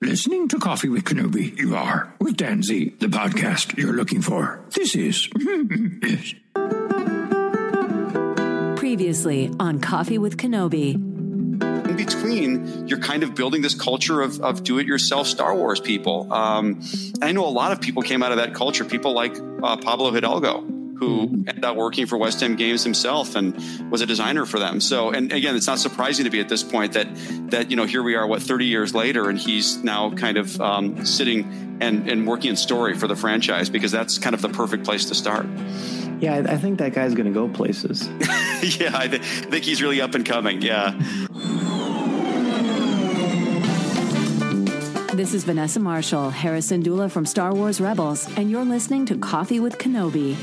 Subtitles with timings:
[0.00, 4.60] Listening to Coffee with Kenobi, you are with Dan Z, the podcast you're looking for.
[4.70, 5.28] This is
[6.02, 6.34] yes.
[8.78, 10.94] Previously on Coffee with Kenobi.
[10.94, 15.80] in between, you're kind of building this culture of, of do it yourself Star Wars
[15.80, 16.30] people.
[16.32, 16.82] Um,
[17.22, 20.10] I know a lot of people came out of that culture, people like uh, Pablo
[20.10, 20.60] Hidalgo,
[20.98, 23.54] who ended up working for West End Games himself and
[23.90, 24.80] was a designer for them.
[24.80, 27.08] So, and again, it's not surprising to be at this point that,
[27.50, 30.60] that you know, here we are, what, 30 years later, and he's now kind of
[30.60, 34.48] um, sitting and, and working in story for the franchise because that's kind of the
[34.48, 35.46] perfect place to start.
[36.20, 38.08] Yeah, I, I think that guy's going to go places.
[38.80, 40.62] yeah, I, th- I think he's really up and coming.
[40.62, 40.98] Yeah.
[45.14, 49.60] This is Vanessa Marshall, Hera Syndulla from Star Wars Rebels, and you're listening to Coffee
[49.60, 50.36] with Kenobi.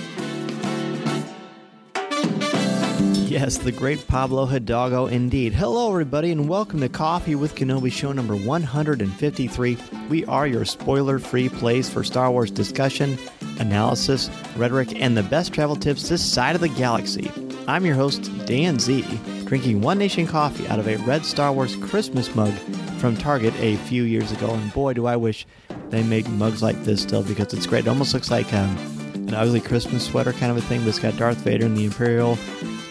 [3.32, 5.54] Yes, the great Pablo Hidalgo indeed.
[5.54, 9.78] Hello, everybody, and welcome to Coffee with Kenobi show number 153.
[10.10, 13.18] We are your spoiler free place for Star Wars discussion,
[13.58, 17.32] analysis, rhetoric, and the best travel tips this side of the galaxy.
[17.70, 19.06] I'm your host, Dan Z,
[19.45, 22.52] drinking One Nation coffee out of a red Star Wars Christmas mug
[23.00, 24.54] from Target a few years ago.
[24.54, 25.48] And boy, do I wish
[25.88, 27.86] they make mugs like this still because it's great.
[27.86, 28.76] It almost looks like um,
[29.16, 31.86] an ugly Christmas sweater kind of a thing, but it's got Darth Vader and the
[31.86, 32.38] Imperial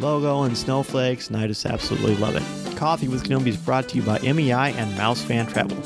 [0.00, 2.76] logo and snowflakes, and I just absolutely love it.
[2.76, 5.76] Coffee with Kenobi is brought to you by MEI and Mouse Fan Travel.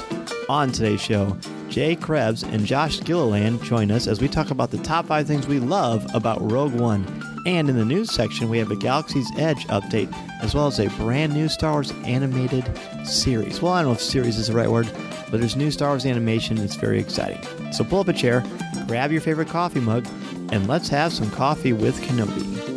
[0.50, 1.38] On today's show,
[1.70, 5.48] Jay Krebs and Josh Gilliland join us as we talk about the top five things
[5.48, 7.06] we love about Rogue One.
[7.46, 10.12] And in the news section, we have a Galaxy's Edge update,
[10.44, 12.70] as well as a brand new Star Wars animated
[13.06, 13.62] series.
[13.62, 14.92] Well, I don't know if series is the right word,
[15.32, 17.72] but there's new Star Wars animation that's very exciting.
[17.72, 18.44] So pull up a chair,
[18.88, 20.06] grab your favorite coffee mug,
[20.52, 22.75] and let's have some coffee with Kenobi.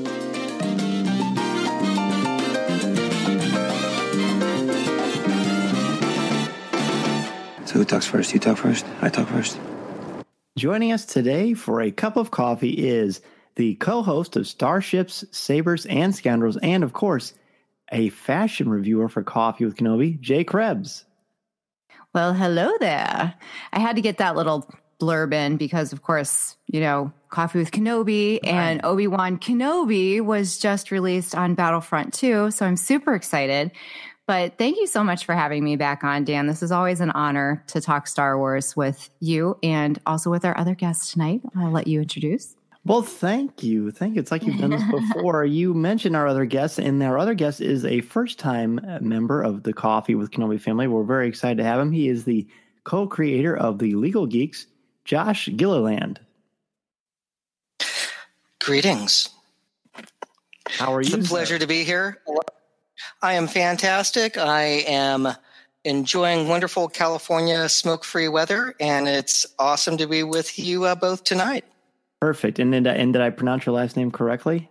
[7.79, 8.35] Who talks first?
[8.35, 8.85] You talk first?
[9.01, 9.59] I talk first.
[10.57, 13.21] Joining us today for a cup of coffee is
[13.55, 17.35] the co host of Starships, Sabers, and Scoundrels, and of course,
[17.93, 21.05] a fashion reviewer for Coffee with Kenobi, Jay Krebs.
[22.13, 23.35] Well, hello there.
[23.73, 24.69] I had to get that little
[25.01, 30.59] blurb in because, of course, you know, Coffee with Kenobi and Obi Wan Kenobi was
[30.59, 32.51] just released on Battlefront 2.
[32.51, 33.71] So I'm super excited.
[34.29, 36.47] But thank you so much for having me back on, Dan.
[36.49, 40.57] This is always an honor to talk Star Wars with you and also with our
[40.59, 41.41] other guests tonight.
[41.57, 42.55] I'll let you introduce.
[42.85, 43.91] Well, thank you.
[43.91, 44.21] Thank you.
[44.21, 45.47] It's like you've done this before.
[45.47, 49.63] you mentioned our other guest, and our other guest is a first time member of
[49.63, 50.89] the Coffee with Kenobi family.
[50.89, 51.91] We're very excited to have him.
[51.91, 52.47] He is the
[52.85, 54.67] co creator of the Legal Geeks,
[55.07, 56.21] Josh Gilliland.
[58.61, 59.31] Greetings.
[60.67, 61.17] How are It's you?
[61.17, 62.21] It's a pleasure to be here.
[63.23, 64.37] I am fantastic.
[64.37, 65.29] I am
[65.85, 71.25] enjoying wonderful California smoke free weather, and it's awesome to be with you uh, both
[71.25, 71.65] tonight.
[72.21, 72.59] Perfect.
[72.59, 74.69] And did, I, and did I pronounce your last name correctly?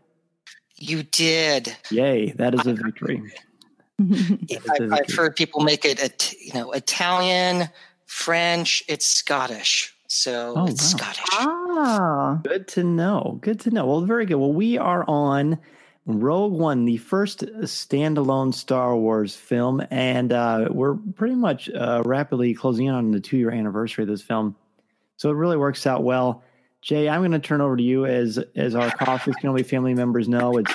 [0.76, 1.76] You did.
[1.90, 3.22] Yay, that is a victory.
[4.00, 7.70] I, I've heard people make it, it, you know, Italian,
[8.06, 8.84] French.
[8.88, 11.00] It's Scottish, so Oh, it's wow.
[11.00, 11.26] Scottish.
[11.32, 13.40] Oh, Good to know.
[13.42, 13.88] Good to know.
[13.88, 14.36] Well, very good.
[14.36, 15.58] Well, we are on
[16.08, 22.54] Rogue One, the first standalone Star Wars film, and uh, we're pretty much uh, rapidly
[22.54, 24.56] closing in on the two year anniversary of this film.
[25.18, 26.44] So it really works out well.
[26.82, 29.94] Jay, I'm going to turn over to you as as our Coffee with Kenobi family
[29.94, 30.58] members know.
[30.58, 30.74] It's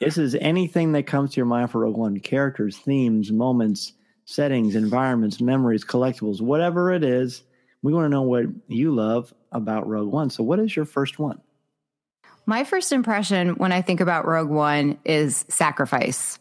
[0.00, 3.94] this is anything that comes to your mind for Rogue One: characters, themes, moments,
[4.26, 7.42] settings, environments, memories, collectibles, whatever it is.
[7.82, 10.30] We want to know what you love about Rogue One.
[10.30, 11.40] So, what is your first one?
[12.48, 16.38] My first impression when I think about Rogue One is sacrifice.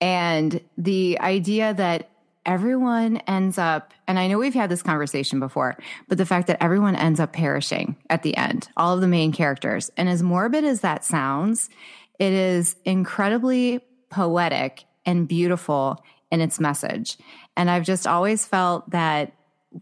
[0.00, 2.10] And the idea that
[2.44, 5.78] everyone ends up, and I know we've had this conversation before,
[6.08, 9.30] but the fact that everyone ends up perishing at the end, all of the main
[9.30, 9.92] characters.
[9.96, 11.70] And as morbid as that sounds,
[12.18, 13.80] It is incredibly
[14.10, 17.18] poetic and beautiful in its message.
[17.56, 19.32] And I've just always felt that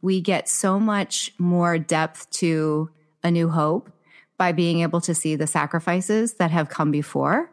[0.01, 2.91] we get so much more depth to
[3.23, 3.92] A New Hope
[4.43, 7.49] by being able to see the sacrifices that have come before.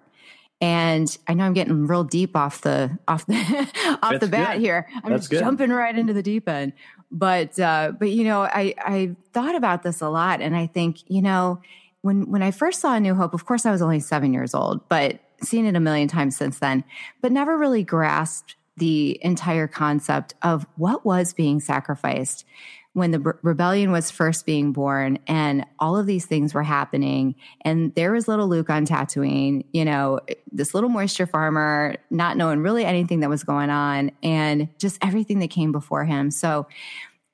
[0.59, 3.35] And I know I'm getting real deep off the off the
[4.01, 4.61] off That's the bat good.
[4.61, 4.87] here.
[5.03, 5.39] I'm That's just good.
[5.41, 6.73] jumping right into the deep end.
[7.11, 10.97] But uh, but you know, I I thought about this a lot, and I think
[11.07, 11.61] you know
[12.01, 14.55] when when I first saw A New Hope, of course I was only seven years
[14.55, 16.83] old, but seen it a million times since then,
[17.21, 22.45] but never really grasped the entire concept of what was being sacrificed
[22.93, 27.35] when the re- rebellion was first being born and all of these things were happening.
[27.61, 30.19] And there was little luke on tatooine you know
[30.51, 35.39] this little moisture farmer not knowing really anything that was going on and just everything
[35.39, 36.31] that came before him.
[36.31, 36.67] So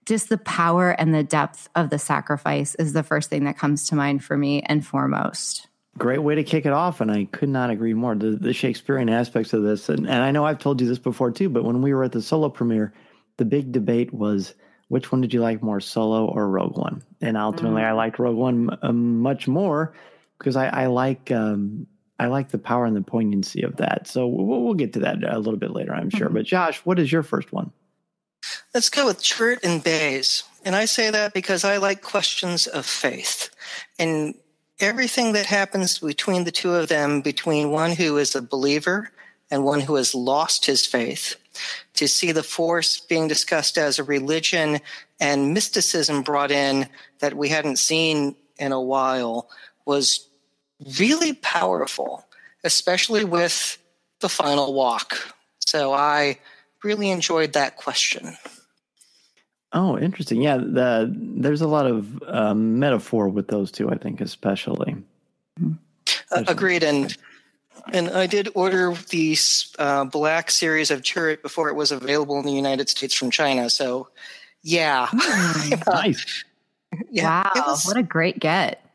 [0.06, 3.88] just the power and the depth of the sacrifice is the first thing that comes
[3.90, 5.68] to mind for me and foremost.
[5.98, 8.16] Great way to kick it off, and I could not agree more.
[8.16, 11.31] The, the Shakespearean aspects of this, and, and I know I've told you this before
[11.31, 12.94] too, but when we were at the solo premiere,
[13.38, 14.54] the big debate was
[14.88, 17.04] which one did you like more, Solo or Rogue One?
[17.22, 19.94] And ultimately, I liked Rogue One um, much more
[20.38, 21.88] because I, I like um,
[22.20, 24.08] I like the power and the poignancy of that.
[24.08, 26.30] So we'll, we'll get to that a little bit later, I'm sure.
[26.30, 27.72] But Josh, what is your first one?
[28.74, 30.44] Let's go with Chirrut and Baze.
[30.64, 33.50] And I say that because I like questions of faith.
[34.00, 34.36] And
[34.80, 39.12] everything that happens between the two of them, between one who is a believer
[39.52, 41.36] and one who has lost his faith,
[41.94, 44.80] to see the Force being discussed as a religion
[45.20, 46.90] and mysticism brought in
[47.20, 49.50] that we hadn't seen in a while
[49.86, 50.28] was
[51.00, 52.26] really powerful,
[52.64, 53.78] especially with
[54.20, 55.36] the final walk.
[55.60, 56.40] So I
[56.84, 58.38] really enjoyed that question.
[59.72, 60.42] Oh, interesting.
[60.42, 64.96] Yeah, the, there's a lot of um, metaphor with those two, I think, especially.
[65.62, 66.84] Uh, agreed.
[66.84, 67.16] And
[67.92, 69.38] and I did order the
[69.80, 73.70] uh, black series of Chirrut before it was available in the United States from China.
[73.70, 74.10] So,
[74.64, 75.10] yeah,
[75.88, 76.44] nice.
[77.12, 77.44] yeah.
[77.44, 78.86] wow It was, what a great get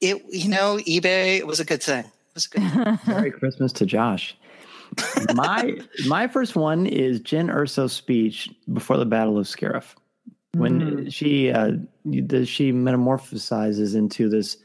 [0.00, 1.38] it you know eBay.
[1.38, 2.04] It was a good thing.
[2.04, 2.70] It was a good.
[2.70, 2.98] Thing.
[3.14, 4.36] Merry Christmas to Josh.
[5.34, 9.94] my my first one is Jyn Erso's speech before the Battle of Scarif,
[10.54, 11.72] when she uh,
[12.04, 14.58] she metamorphosizes into this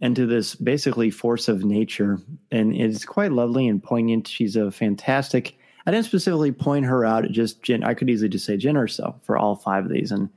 [0.00, 2.20] into this basically force of nature,
[2.50, 4.28] and it's quite lovely and poignant.
[4.28, 5.56] She's a fantastic.
[5.86, 7.30] I didn't specifically point her out.
[7.30, 7.84] Just Jyn.
[7.84, 10.28] I could easily just say Jyn Erso for all five of these, and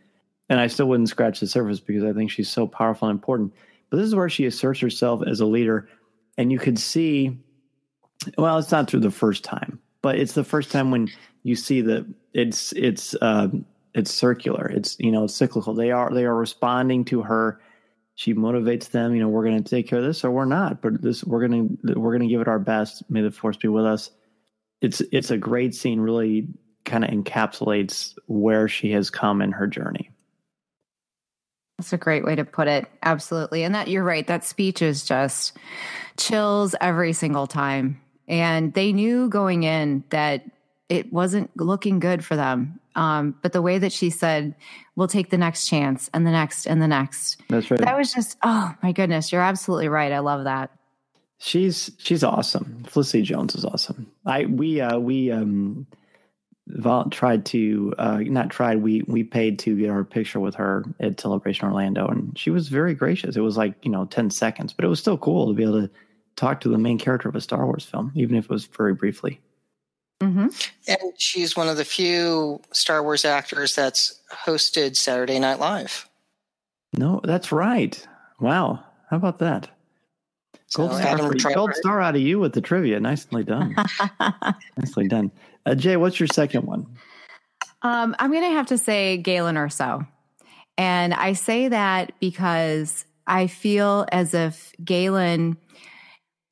[0.49, 3.53] and I still wouldn't scratch the surface because I think she's so powerful and important.
[3.89, 5.89] But this is where she asserts herself as a leader,
[6.37, 7.37] and you could see
[8.37, 11.09] well it's not through the first time but it's the first time when
[11.43, 13.47] you see that it's it's uh,
[13.93, 17.59] it's circular it's you know it's cyclical they are they are responding to her
[18.19, 20.81] she motivates them you know we're going to take care of this or we're not
[20.81, 23.55] but this we're going to we're going to give it our best may the force
[23.55, 24.11] be with us
[24.81, 26.49] it's it's a great scene really
[26.83, 30.09] kind of encapsulates where she has come in her journey
[31.77, 32.89] That's a great way to put it.
[33.03, 33.63] Absolutely.
[33.63, 34.27] And that you're right.
[34.27, 35.55] That speech is just
[36.17, 38.01] chills every single time.
[38.27, 40.43] And they knew going in that
[40.89, 42.81] it wasn't looking good for them.
[42.99, 44.55] Um, but the way that she said,
[44.97, 47.41] we'll take the next chance and the next and the next.
[47.47, 49.31] that's right That was just, oh my goodness.
[49.31, 50.11] You're absolutely right.
[50.11, 50.71] I love that.
[51.37, 52.83] She's she's awesome.
[52.89, 54.11] Felicity Jones is awesome.
[54.25, 55.87] I we uh we um
[56.67, 60.83] vol- tried to uh not tried we we paid to get our picture with her
[60.99, 63.37] at Celebration Orlando and she was very gracious.
[63.37, 65.87] It was like, you know, 10 seconds, but it was still cool to be able
[65.87, 65.89] to
[66.35, 68.93] talk to the main character of a Star Wars film even if it was very
[68.93, 69.39] briefly.
[70.21, 70.47] Hmm
[70.87, 76.09] And she's one of the few Star Wars actors that's hosted Saturday Night Live.
[76.97, 78.05] No, that's right.
[78.39, 78.83] Wow.
[79.09, 79.69] How about that?
[80.67, 82.99] So Gold star, for- gold star out of you with the trivia.
[82.99, 83.75] Nicely done.
[84.77, 85.31] Nicely done.
[85.65, 86.85] Uh, Jay, what's your second one?
[87.81, 90.05] Um, I'm going to have to say Galen Erso.
[90.77, 95.57] And I say that because I feel as if Galen,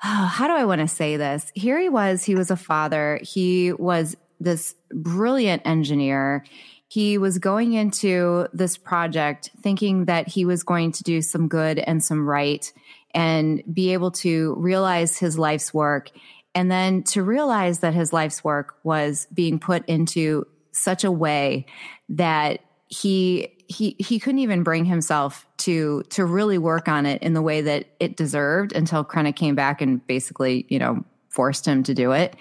[0.04, 1.52] Oh, how do I want to say this?
[1.56, 6.46] Here he was, he was a father, he was this brilliant engineer.
[6.90, 11.80] He was going into this project thinking that he was going to do some good
[11.80, 12.72] and some right
[13.14, 16.12] and be able to realize his life's work.
[16.54, 21.66] And then to realize that his life's work was being put into such a way
[22.10, 27.34] that he he he couldn't even bring himself to to really work on it in
[27.34, 31.84] the way that it deserved until Krennic came back and basically, you know, forced him
[31.84, 32.36] to do it.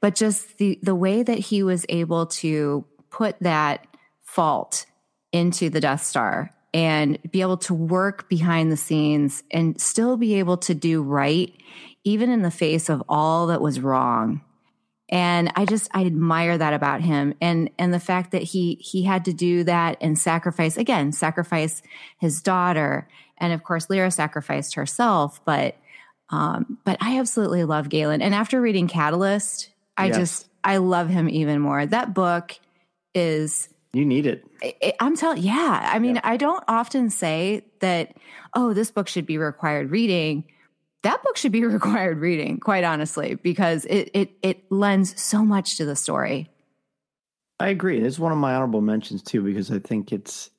[0.00, 3.86] But just the the way that he was able to put that
[4.22, 4.86] fault
[5.32, 10.34] into the Death Star and be able to work behind the scenes and still be
[10.34, 11.52] able to do right
[12.04, 14.40] even in the face of all that was wrong.
[15.08, 19.04] And I just I admire that about him and and the fact that he he
[19.04, 21.80] had to do that and sacrifice again, sacrifice
[22.18, 23.08] his daughter
[23.38, 25.76] and of course Lyra sacrificed herself, but
[26.30, 28.20] um but I absolutely love Galen.
[28.20, 30.16] And after reading Catalyst, I Yes.
[30.16, 31.86] just I love him even more.
[31.86, 32.58] That book
[33.14, 34.44] is You need it.
[34.62, 35.88] I- I'm telling, yeah.
[35.92, 38.16] I mean, I don't often say that,
[38.54, 40.44] oh, this book should be required reading.
[41.02, 45.76] That book should be required reading, quite honestly, because it it it lends so much
[45.76, 46.48] to the story.
[47.58, 48.00] I agree.
[48.00, 50.50] It's one of my honorable mentions too because I think it's,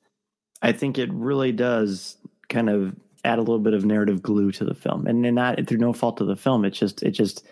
[0.62, 2.16] I think it really does
[2.48, 5.66] kind of add a little bit of narrative glue to the film, and, and not
[5.66, 6.64] through no fault of the film.
[6.64, 7.46] It's just, it just,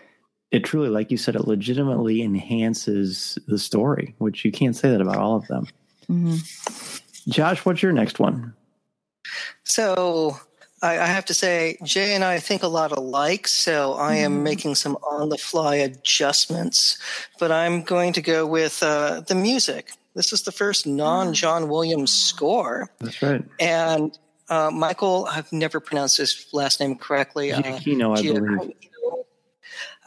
[0.51, 5.01] it truly, like you said, it legitimately enhances the story, which you can't say that
[5.01, 5.67] about all of them.
[6.09, 7.31] Mm-hmm.
[7.31, 8.53] Josh, what's your next one?
[9.63, 10.39] So
[10.81, 13.47] I, I have to say, Jay and I think a lot alike.
[13.47, 16.97] So I am making some on the fly adjustments,
[17.39, 19.91] but I'm going to go with uh, the music.
[20.13, 22.91] This is the first non John Williams score.
[22.99, 23.43] That's right.
[23.59, 24.17] And
[24.49, 27.51] uh, Michael, I've never pronounced his last name correctly.
[27.51, 28.73] uh, Giacchino, I believe.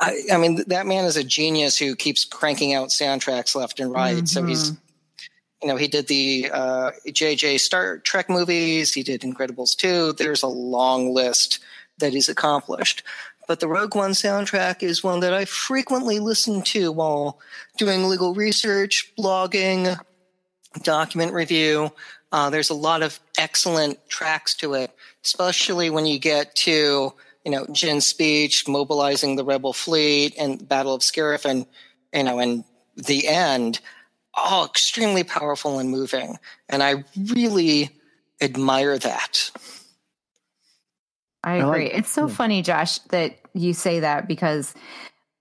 [0.01, 3.93] I, I mean, that man is a genius who keeps cranking out soundtracks left and
[3.93, 4.27] right.
[4.27, 4.73] So he's,
[5.63, 8.95] you know, he did the uh, JJ Star Trek movies.
[8.95, 10.15] He did Incredibles 2.
[10.15, 11.59] There's a long list
[11.99, 13.03] that he's accomplished.
[13.47, 17.41] But the Rogue One soundtrack is one that I frequently listen to while
[17.77, 19.99] doing legal research, blogging,
[20.83, 21.91] document review.
[22.33, 27.13] Uh, there's a lot of excellent tracks to it, especially when you get to
[27.45, 31.67] you know Jyn's speech, mobilizing the rebel fleet, and Battle of Scarif, and
[32.15, 32.65] you know, and
[32.97, 33.81] the end.
[34.35, 37.91] All extremely powerful and moving, and I really
[38.41, 39.51] admire that.
[41.43, 41.87] I I like- agree.
[41.91, 42.35] it's so yeah.
[42.35, 44.75] funny, Josh, that you say that because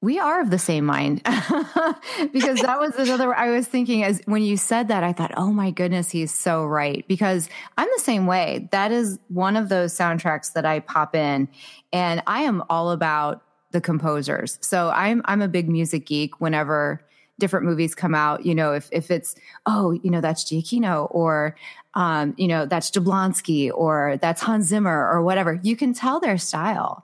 [0.01, 1.21] we are of the same mind.
[2.31, 5.51] because that was another I was thinking as when you said that, I thought, oh
[5.51, 7.05] my goodness, he's so right.
[7.07, 8.69] Because I'm the same way.
[8.71, 11.49] That is one of those soundtracks that I pop in
[11.91, 14.57] and I am all about the composers.
[14.61, 17.01] So I'm I'm a big music geek whenever
[17.39, 21.55] different movies come out, you know, if if it's, oh, you know, that's Giacchino or
[21.95, 25.59] um, you know, that's Jablonsky or that's Hans Zimmer or whatever.
[25.63, 27.03] You can tell their style.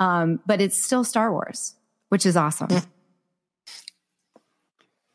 [0.00, 1.74] Um, but it's still Star Wars,
[2.08, 2.68] which is awesome.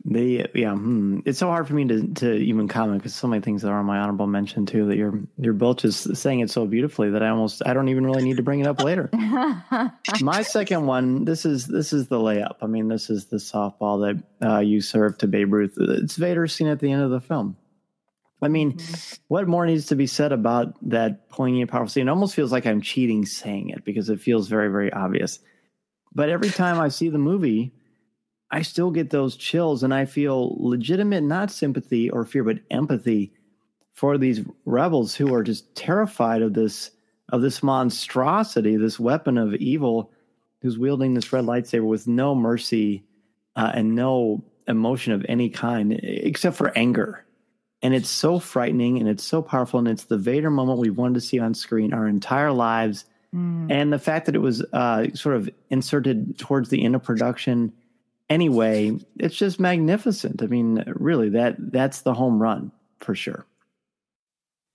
[0.10, 1.20] They, yeah, hmm.
[1.26, 3.80] it's so hard for me to to even comment because so many things that are
[3.80, 4.88] on my honorable mention too.
[4.88, 8.06] That you're you're both just saying it so beautifully that I almost I don't even
[8.06, 9.10] really need to bring it up later.
[10.22, 12.56] my second one, this is this is the layup.
[12.62, 15.74] I mean, this is the softball that uh, you serve to Babe Ruth.
[15.78, 17.58] It's Vader's scene at the end of the film.
[18.42, 18.80] I mean,
[19.28, 22.08] what more needs to be said about that poignant, powerful scene?
[22.08, 25.40] It almost feels like I'm cheating saying it because it feels very, very obvious.
[26.14, 27.74] But every time I see the movie,
[28.50, 33.34] I still get those chills and I feel legitimate, not sympathy or fear, but empathy
[33.94, 36.92] for these rebels who are just terrified of this
[37.30, 40.12] of this monstrosity, this weapon of evil
[40.62, 43.04] who's wielding this red lightsaber with no mercy
[43.58, 47.26] uh, and no emotion of any kind except for anger.
[47.82, 49.80] And it's so frightening and it's so powerful.
[49.80, 53.06] And it's the Vader moment we've wanted to see on screen our entire lives.
[53.72, 57.74] And the fact that it was uh, sort of inserted towards the end of production
[58.30, 60.42] anyway, it's just magnificent.
[60.42, 63.46] I mean, really, that that's the home run for sure.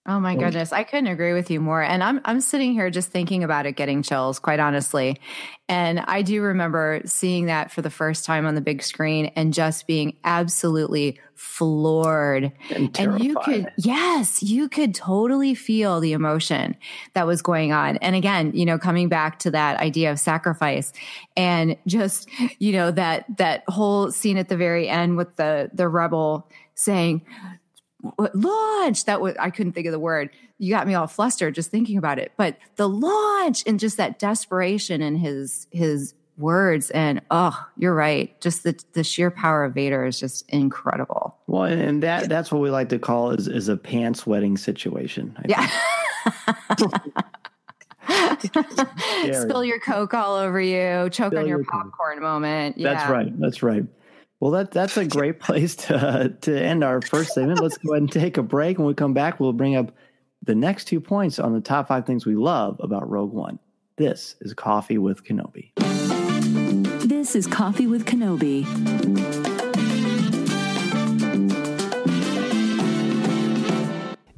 [0.05, 1.81] Oh my goodness, I couldn't agree with you more.
[1.81, 5.21] And I'm I'm sitting here just thinking about it getting chills, quite honestly.
[5.69, 9.55] And I do remember seeing that for the first time on the big screen and
[9.55, 12.51] just being absolutely floored.
[12.99, 16.75] And you could yes, you could totally feel the emotion
[17.15, 17.97] that was going on.
[17.99, 20.93] And again, you know, coming back to that idea of sacrifice
[21.37, 22.29] and just,
[22.59, 27.23] you know, that that whole scene at the very end with the the rebel saying
[28.35, 30.31] launch that was i couldn't think of the word.
[30.59, 32.33] You got me all flustered just thinking about it.
[32.37, 38.39] But the launch and just that desperation in his his words and oh you're right.
[38.41, 41.37] Just the the sheer power of vader is just incredible.
[41.47, 45.37] Well, and, that that's what we like to call is is a pants wetting situation.
[45.39, 45.71] I yeah.
[49.33, 51.09] spill your coke all over you.
[51.11, 51.83] Choke Spill on your your Coke.
[51.83, 52.77] popcorn moment.
[52.79, 53.39] That's right.
[53.41, 53.85] That's right.
[54.43, 57.61] Well, that that's a great place to to end our first segment.
[57.61, 58.77] Let's go ahead and take a break.
[58.77, 59.95] When we come back, we'll bring up
[60.43, 63.61] the next two points on the top five things we love about Rogue One.
[63.99, 65.71] This is Coffee with Kenobi.
[67.09, 68.67] This is Coffee with Kenobi.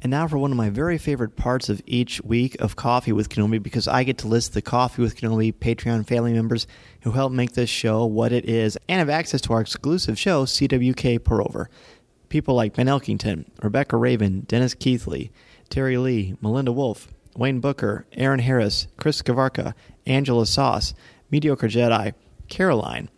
[0.05, 3.27] And now for one of my very favorite parts of each week of Coffee with
[3.27, 6.67] Kenobi because I get to list the Coffee with Kenobi Patreon family members
[7.05, 10.43] who help make this show what it is and have access to our exclusive show,
[10.43, 11.69] CWK Pour Over.
[12.29, 15.31] People like Ben Elkington, Rebecca Raven, Dennis Keithley,
[15.69, 17.07] Terry Lee, Melinda Wolf,
[17.37, 19.75] Wayne Booker, Aaron Harris, Chris Kavarka,
[20.07, 20.95] Angela Sauce,
[21.29, 22.15] Mediocre Jedi,
[22.49, 23.11] Caroline,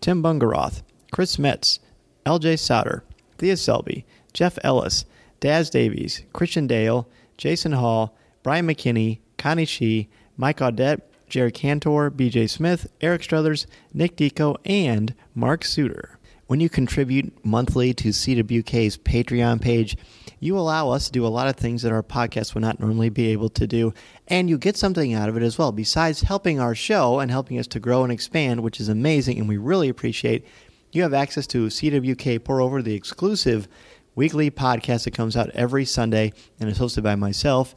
[0.00, 0.80] Tim Bungaroth,
[1.12, 1.80] Chris Metz,
[2.24, 3.04] LJ Sauter,
[3.36, 5.04] Thea Selby, Jeff Ellis,
[5.40, 10.08] Daz Davies, Christian Dale, Jason Hall, Brian McKinney, Connie Shee,
[10.38, 16.18] Mike Audette, Jerry Cantor, BJ Smith, Eric Struthers, Nick Deco, and Mark Suter.
[16.46, 19.96] When you contribute monthly to CWK's Patreon page,
[20.40, 23.08] you allow us to do a lot of things that our podcast would not normally
[23.08, 23.94] be able to do,
[24.28, 27.58] and you get something out of it as well, besides helping our show and helping
[27.58, 30.44] us to grow and expand, which is amazing, and we really appreciate.
[30.92, 33.66] You have access to CWK Pour Over, the exclusive
[34.14, 37.74] weekly podcast that comes out every Sunday and is hosted by myself,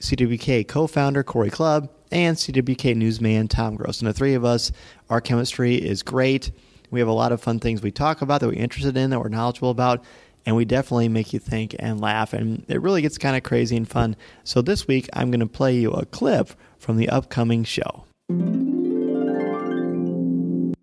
[0.00, 4.00] CWK co founder Corey Clubb, and CWK newsman Tom Gross.
[4.00, 4.72] And the three of us,
[5.10, 6.52] our chemistry is great.
[6.90, 9.20] We have a lot of fun things we talk about that we're interested in, that
[9.20, 10.04] we're knowledgeable about,
[10.46, 12.32] and we definitely make you think and laugh.
[12.32, 14.16] And it really gets kind of crazy and fun.
[14.44, 18.04] So this week, I'm going to play you a clip from the upcoming show.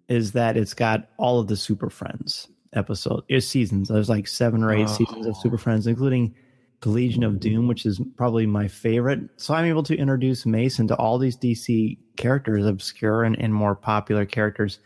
[0.09, 3.87] Is that it's got all of the Super Friends episode is eh, seasons.
[3.87, 4.93] There's like seven or eight oh.
[4.93, 6.35] seasons of Super Friends, including
[6.81, 9.21] the Legion of Doom, which is probably my favorite.
[9.37, 13.75] So I'm able to introduce Mason to all these DC characters, obscure and, and more
[13.75, 14.79] popular characters.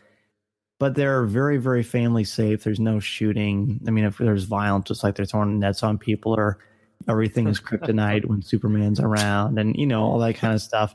[0.78, 2.64] But they're very, very family safe.
[2.64, 3.80] There's no shooting.
[3.88, 6.60] I mean, if there's violence, it's like they're throwing nets on people or
[7.08, 10.94] everything is kryptonite when Superman's around and, you know, all that kind of stuff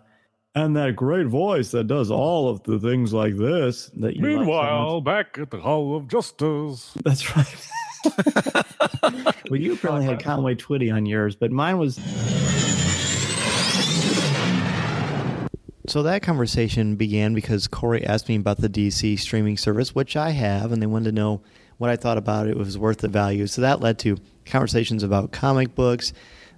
[0.55, 3.91] and that great voice that does all of the things like this.
[3.97, 6.93] That you Meanwhile, like back at the Hall of Justice.
[7.05, 7.47] That's right.
[9.51, 11.97] well, you apparently had Conway Twitty on yours, but mine was.
[15.87, 20.31] So that conversation began because Corey asked me about the DC streaming service, which I
[20.31, 21.43] have, and they wanted to know
[21.79, 23.47] what I thought about it, it was worth the value.
[23.47, 26.13] So that led to conversations about comic books,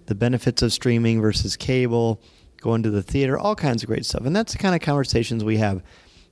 [0.07, 2.21] the benefits of streaming versus cable,
[2.61, 4.27] going to the theater, all kinds of great stuff.
[4.27, 5.81] And that's the kind of conversations we have.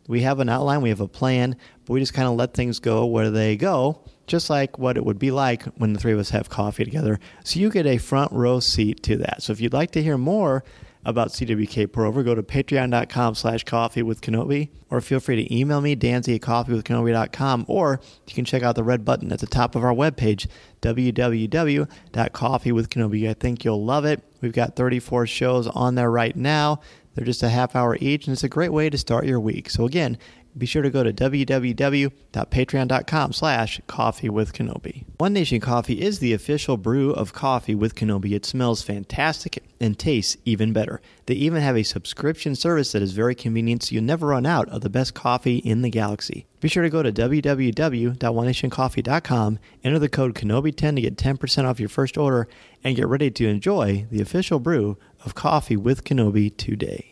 [0.08, 2.80] We have an outline, we have a plan, but we just kind of let things
[2.80, 6.18] go where they go, just like what it would be like when the three of
[6.18, 7.18] us have coffee together.
[7.44, 9.42] So you get a front row seat to that.
[9.42, 10.64] So if you'd like to hear more
[11.04, 15.54] about CWK Pour Over, go to patreon.com slash coffee with Kenobi, or feel free to
[15.54, 19.46] email me, danzy at coffeewithkenobi.com, or you can check out the red button at the
[19.46, 20.46] top of our webpage,
[20.82, 23.30] www.coffeewithkenobi.
[23.30, 24.22] I think you'll love it.
[24.42, 26.80] We've got 34 shows on there right now.
[27.14, 29.70] They're just a half hour each, and it's a great way to start your week.
[29.70, 30.18] So again,
[30.56, 35.04] be sure to go to www.patreon.com slash coffee with Kenobi.
[35.18, 38.32] One Nation Coffee is the official brew of coffee with Kenobi.
[38.32, 41.00] It smells fantastic and tastes even better.
[41.26, 44.68] They even have a subscription service that is very convenient so you never run out
[44.68, 46.46] of the best coffee in the galaxy.
[46.60, 51.88] Be sure to go to www.onenationcoffee.com, enter the code Kenobi10 to get 10% off your
[51.88, 52.46] first order,
[52.84, 57.09] and get ready to enjoy the official brew of coffee with Kenobi today.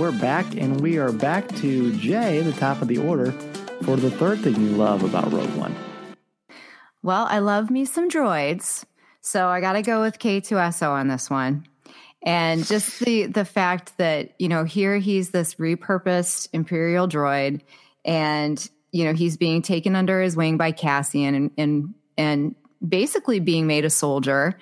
[0.00, 3.32] We're back, and we are back to Jay, the top of the order,
[3.82, 5.76] for the third thing you love about Rogue One.
[7.02, 8.86] Well, I love me some droids,
[9.20, 11.66] so I got to go with K2SO on this one.
[12.22, 17.60] And just the the fact that you know here he's this repurposed Imperial droid,
[18.02, 22.54] and you know he's being taken under his wing by Cassian, and and and
[22.86, 24.56] basically being made a soldier,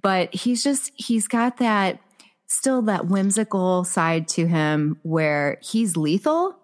[0.00, 2.00] but he's just he's got that
[2.48, 6.56] still that whimsical side to him where he's lethal,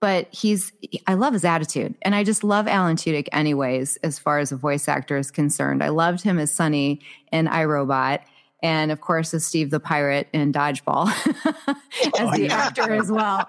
[0.00, 0.72] but he's
[1.06, 1.94] I love his attitude.
[2.02, 5.82] And I just love Alan Tudyk anyways, as far as a voice actor is concerned.
[5.82, 7.00] I loved him as Sonny
[7.32, 8.20] in iRobot.
[8.60, 11.06] And of course, as Steve the Pirate in Dodgeball,
[11.46, 11.76] as
[12.18, 12.54] oh, the yeah.
[12.54, 13.48] actor as well.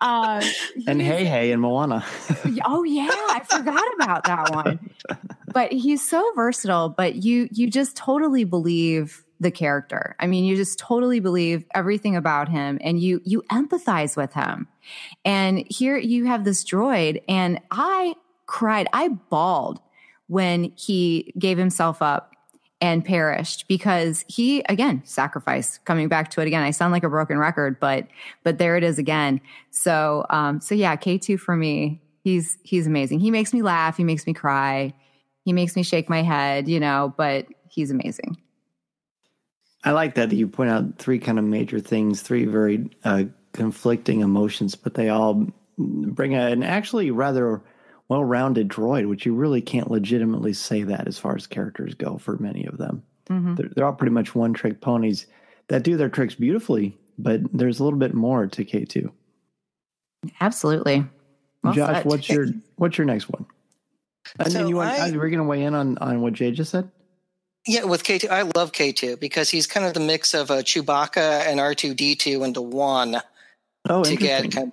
[0.00, 0.40] Uh,
[0.86, 2.04] and Hey Hey in Moana.
[2.64, 4.90] oh yeah, I forgot about that one.
[5.52, 6.88] But he's so versatile.
[6.88, 10.16] But you you just totally believe the character.
[10.20, 14.68] I mean, you just totally believe everything about him and you you empathize with him.
[15.24, 18.14] And here you have this droid and I
[18.46, 19.80] cried, I bawled
[20.26, 22.34] when he gave himself up
[22.80, 25.78] and perished because he again sacrifice.
[25.84, 28.06] Coming back to it again i sound like a broken record but
[28.42, 29.40] but there it is again.
[29.70, 33.20] So um so yeah k2 for me he's he's amazing.
[33.20, 33.96] He makes me laugh.
[33.96, 34.92] He makes me cry.
[35.44, 38.36] He makes me shake my head you know but he's amazing
[39.84, 44.20] I like that you point out three kind of major things, three very uh, conflicting
[44.20, 47.60] emotions, but they all bring a, an actually rather
[48.08, 52.36] well-rounded droid, which you really can't legitimately say that as far as characters go for
[52.38, 53.02] many of them.
[53.28, 53.54] Mm-hmm.
[53.54, 55.26] They're, they're all pretty much one-trick ponies
[55.68, 59.12] that do their tricks beautifully, but there's a little bit more to K two.
[60.40, 61.04] Absolutely.
[61.62, 62.04] Well Josh, said.
[62.04, 63.46] what's your what's your next one?
[64.38, 66.50] And So then you want, I- we're going to weigh in on on what Jay
[66.50, 66.90] just said.
[67.66, 71.46] Yeah, with K2, I love K2 because he's kind of the mix of a Chewbacca
[71.46, 73.22] and R2D2 into one
[73.88, 74.72] Oh, to get kind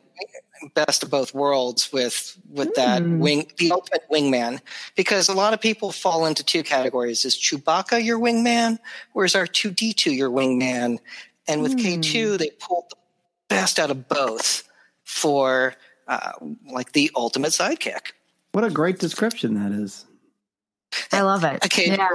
[0.61, 3.19] of best of both worlds with with that Hmm.
[3.19, 4.61] wing, the ultimate wingman.
[4.95, 8.77] Because a lot of people fall into two categories: is Chewbacca your wingman,
[9.13, 10.99] or is R2D2 your wingman?
[11.47, 11.79] And with Hmm.
[11.79, 12.95] K2, they pulled the
[13.49, 14.63] best out of both
[15.03, 15.75] for
[16.07, 16.33] uh,
[16.69, 18.11] like the ultimate sidekick.
[18.51, 20.05] What a great description that is.
[21.11, 21.65] I love it.
[21.65, 21.87] Okay.
[21.87, 22.09] Yeah.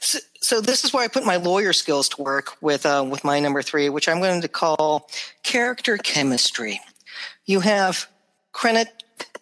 [0.00, 3.24] So, so this is where I put my lawyer skills to work with uh, with
[3.24, 5.08] my number three, which I'm going to call
[5.42, 6.80] character chemistry.
[7.46, 8.06] You have
[8.52, 8.88] Krennic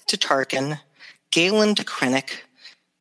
[0.07, 0.79] to Tarkin,
[1.31, 2.31] Galen to Krennic,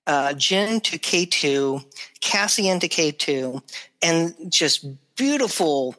[0.08, 1.86] uh, Jyn to K2,
[2.22, 3.62] Cassian to K2,
[4.02, 5.96] and just beautiful,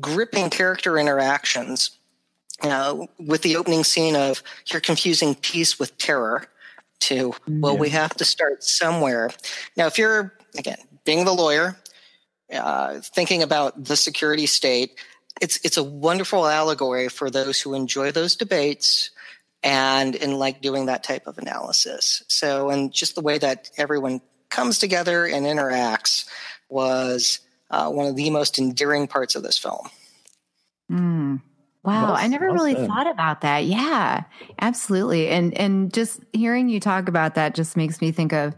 [0.00, 1.92] gripping character interactions.
[2.60, 4.42] Uh, with the opening scene of
[4.72, 6.48] you're confusing peace with terror
[6.98, 9.30] to well we have to start somewhere
[9.76, 11.76] now if you're again being the lawyer
[12.52, 14.98] uh, thinking about the security state
[15.40, 19.10] it's it's a wonderful allegory for those who enjoy those debates
[19.62, 24.20] and and like doing that type of analysis so and just the way that everyone
[24.50, 26.26] comes together and interacts
[26.68, 27.40] was
[27.70, 29.88] uh, one of the most endearing parts of this film
[30.90, 31.42] Mm.
[31.84, 32.88] Wow, Well I never really said.
[32.88, 33.64] thought about that.
[33.64, 34.24] Yeah,
[34.60, 35.28] absolutely.
[35.28, 38.54] And and just hearing you talk about that just makes me think of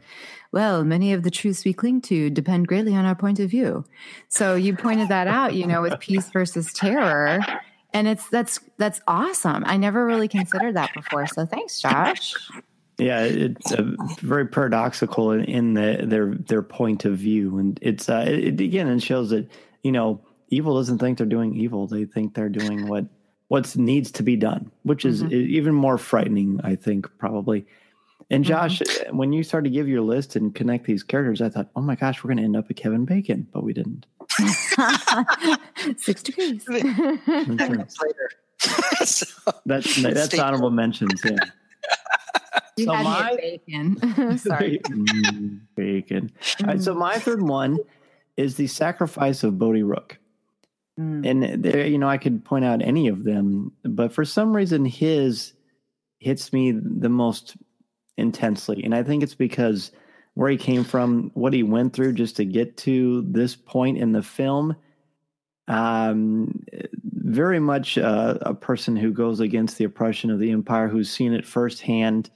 [0.52, 3.84] well, many of the truths we cling to depend greatly on our point of view.
[4.28, 7.40] So you pointed that out, you know, with peace versus terror.
[7.92, 9.64] And it's that's that's awesome.
[9.66, 11.26] I never really considered that before.
[11.26, 12.34] So thanks, Josh.
[12.98, 18.08] Yeah, it's uh, very paradoxical in, in the, their their point of view, and it's
[18.08, 19.48] uh, it, again it shows that
[19.82, 23.06] you know evil doesn't think they're doing evil; they think they're doing what
[23.48, 25.32] what needs to be done, which is Mhm.
[25.32, 27.66] even more frightening, I think, probably.
[28.32, 28.48] And Mm-hmm.
[28.52, 31.80] Josh, when you started to give your list and connect these characters, I thought, oh
[31.80, 34.06] my gosh, we're going to end up with Kevin Bacon, but we didn't.
[35.98, 36.64] Six degrees.
[36.64, 36.84] That's
[37.28, 37.58] right.
[37.58, 38.30] later
[39.04, 39.26] so,
[39.66, 41.20] That's that's Stay- honorable mentions.
[41.24, 41.36] Yeah.
[42.76, 44.38] you So had my- me at bacon.
[44.38, 44.80] Sorry.
[44.88, 46.30] Mm, bacon.
[46.60, 47.78] All right, so my third one
[48.36, 50.18] is the sacrifice of Bodhi Rook.
[50.98, 51.26] Mm.
[51.28, 54.84] And there, you know, I could point out any of them, but for some reason,
[54.84, 55.54] his
[56.18, 57.56] hits me the most
[58.20, 58.82] intensely.
[58.84, 59.90] And I think it's because
[60.34, 64.12] where he came from, what he went through just to get to this point in
[64.12, 64.76] the film.
[65.68, 66.64] Um,
[67.02, 71.46] very much a person who goes against the oppression of the empire, who's seen it
[71.46, 72.30] firsthand.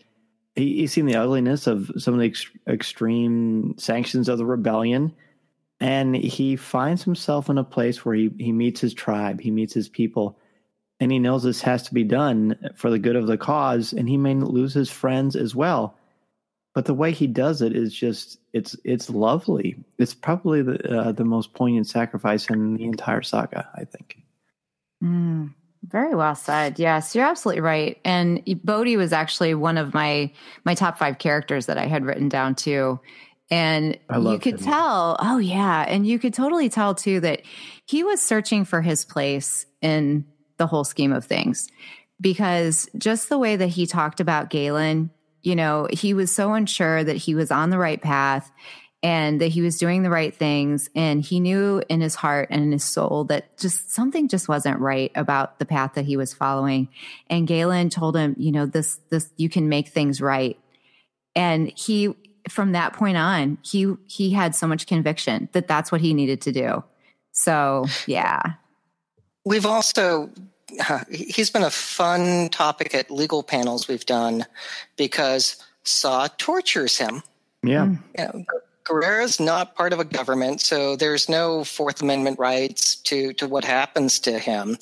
[0.55, 5.15] He, he's seen the ugliness of some of the ex- extreme sanctions of the rebellion
[5.81, 9.75] and he finds himself in a place where he, he meets his tribe, he meets
[9.75, 10.39] his people,
[11.01, 14.09] and he knows this has to be done for the good of the cause, and
[14.09, 15.97] he may lose his friends as well.
[16.75, 19.77] But the way he does it is just it's it's lovely.
[19.99, 24.19] It's probably the uh, the most poignant sacrifice in the entire saga, I think.
[25.03, 25.55] Mm,
[25.85, 26.79] very well said.
[26.79, 28.01] Yes, you're absolutely right.
[28.05, 30.33] And Bodhi was actually one of my
[30.65, 32.99] my top five characters that I had written down too.
[33.51, 34.67] And you could him.
[34.67, 37.43] tell, oh yeah, and you could totally tell too that
[37.87, 40.25] he was searching for his place in
[40.57, 41.69] the whole scheme of things.
[42.21, 45.11] Because just the way that he talked about Galen,
[45.43, 48.51] you know, he was so unsure that he was on the right path
[49.05, 50.89] and that he was doing the right things.
[50.95, 54.81] And he knew in his heart and in his soul that just something just wasn't
[54.81, 56.89] right about the path that he was following.
[57.29, 60.59] And Galen told him you know this this you can make things right.
[61.37, 62.15] And he
[62.49, 66.41] from that point on he he had so much conviction that that's what he needed
[66.43, 66.83] to do.
[67.33, 68.55] So yeah
[69.45, 70.31] We've also,
[70.89, 74.47] uh, he's been a fun topic at legal panels we've done
[74.97, 77.23] because Saw tortures him.
[77.63, 78.45] Yeah, You know,
[78.87, 83.65] Gerrera's not part of a government, so there's no Fourth Amendment rights to, to what
[83.65, 84.77] happens to him.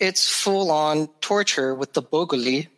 [0.00, 2.68] It's full on torture with the Bor Gullet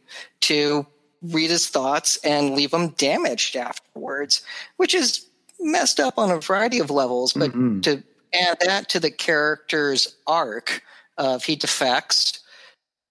[0.42, 0.87] to
[1.22, 4.42] read his thoughts and leave him damaged afterwards,
[4.76, 5.26] which is
[5.59, 7.35] messed up on a variety of levels.
[7.35, 7.83] But Mhm.
[7.83, 10.83] to add that to the character's arc
[11.20, 12.40] of he defects,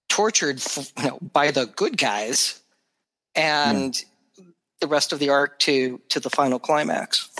[0.08, 2.60] tortured f- you know, by the good guys,
[3.34, 4.04] and
[4.80, 7.30] the rest of the arc to to the final climax.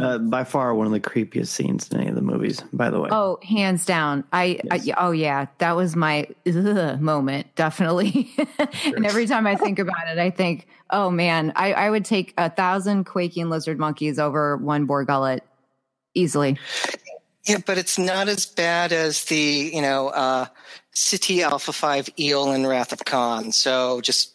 [0.00, 2.62] Uh, by far one of the creepiest scenes in any of the movies.
[2.72, 3.10] By the way.
[3.12, 4.24] Oh, hands down.
[4.32, 8.32] I, I oh yeah, that was my ugh, moment, definitely.
[8.84, 12.34] and every time I think about it, I think, oh man, I, I would take
[12.36, 15.44] a thousand quaking lizard monkeys over one Bor Gullet
[16.14, 16.58] easily.
[17.48, 20.46] Yeah, but it's not as bad as the you know uh,
[20.94, 23.52] Ceti Alpha Five eel in Wrath of Khan.
[23.52, 24.34] So just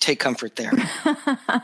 [0.00, 0.72] take comfort there.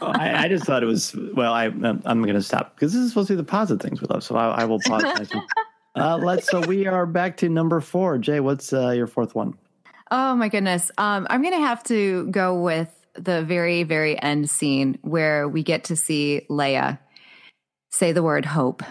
[0.00, 1.52] Oh, I, I, just thought it was well.
[1.52, 4.07] I I'm going to stop because this is supposed to be the positive things we
[4.09, 4.24] love.
[4.24, 5.04] So I, I will pause.
[5.94, 6.50] uh, let's.
[6.50, 8.18] So we are back to number four.
[8.18, 9.57] Jay, what's uh, your fourth one?
[10.11, 10.90] Oh my goodness.
[10.98, 15.62] Um, I'm going to have to go with the very very end scene where we
[15.62, 16.98] get to see Leia
[17.90, 18.83] say the word hope.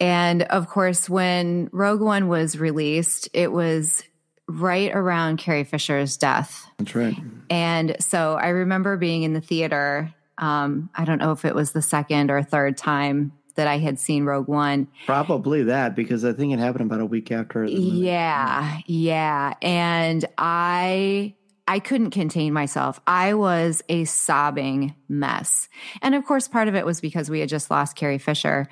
[0.00, 4.02] And of course, when Rogue One was released, it was
[4.48, 6.66] right around Carrie Fisher's death.
[6.78, 7.16] That's right.
[7.50, 10.14] And so I remember being in the theater.
[10.38, 13.98] Um, I don't know if it was the second or third time that I had
[13.98, 14.86] seen Rogue One.
[15.06, 17.64] Probably that because I think it happened about a week after.
[17.64, 21.34] Yeah, yeah, and I
[21.66, 23.00] I couldn't contain myself.
[23.06, 25.68] I was a sobbing mess,
[26.02, 28.68] and of course, part of it was because we had just lost Carrie Fisher,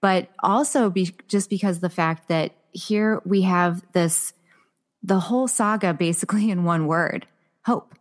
[0.00, 4.32] but also be, just because the fact that here we have this
[5.02, 7.26] the whole saga basically in one word
[7.64, 7.94] hope.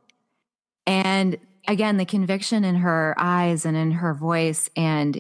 [0.86, 4.70] And again, the conviction in her eyes and in her voice.
[4.76, 5.20] And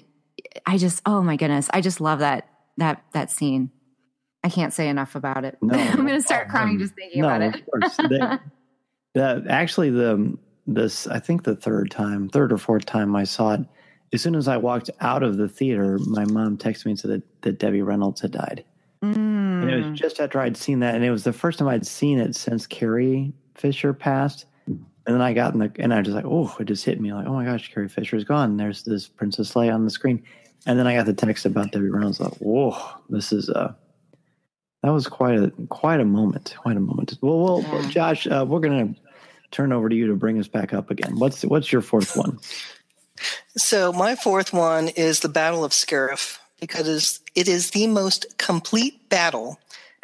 [0.66, 3.72] I just, oh my goodness, I just love that, that, that scene.
[4.44, 5.58] I can't say enough about it.
[5.62, 7.56] No, I'm going to start um, crying just thinking no, about it.
[7.56, 7.98] Of course.
[7.98, 8.40] the,
[9.16, 13.56] the, actually, the, this, I think the third time, third or fourth time I saw
[13.56, 13.62] it,
[14.16, 17.12] as soon as I walked out of the theater, my mom texted me and said
[17.12, 18.66] that, that Debbie Reynolds had died.
[19.04, 19.16] Mm.
[19.62, 21.86] And it was just after I'd seen that, and it was the first time I'd
[21.86, 24.46] seen it since Carrie Fisher passed.
[24.68, 27.00] And then I got in the, and I was just like, oh, it just hit
[27.00, 28.58] me like, oh my gosh, Carrie Fisher is gone.
[28.58, 30.24] There's this Princess Leia on the screen.
[30.66, 32.20] And then I got the text about Debbie Reynolds.
[32.20, 32.76] Like, whoa,
[33.10, 33.74] this is uh
[34.82, 37.18] that was quite a quite a moment, quite a moment.
[37.22, 37.90] Well, well, yeah.
[37.90, 38.96] Josh, uh, we're gonna
[39.52, 41.20] turn over to you to bring us back up again.
[41.20, 42.40] What's what's your fourth one?
[43.58, 49.10] So my fourth one is the Battle of Scarif because it is the most complete
[49.10, 49.60] battle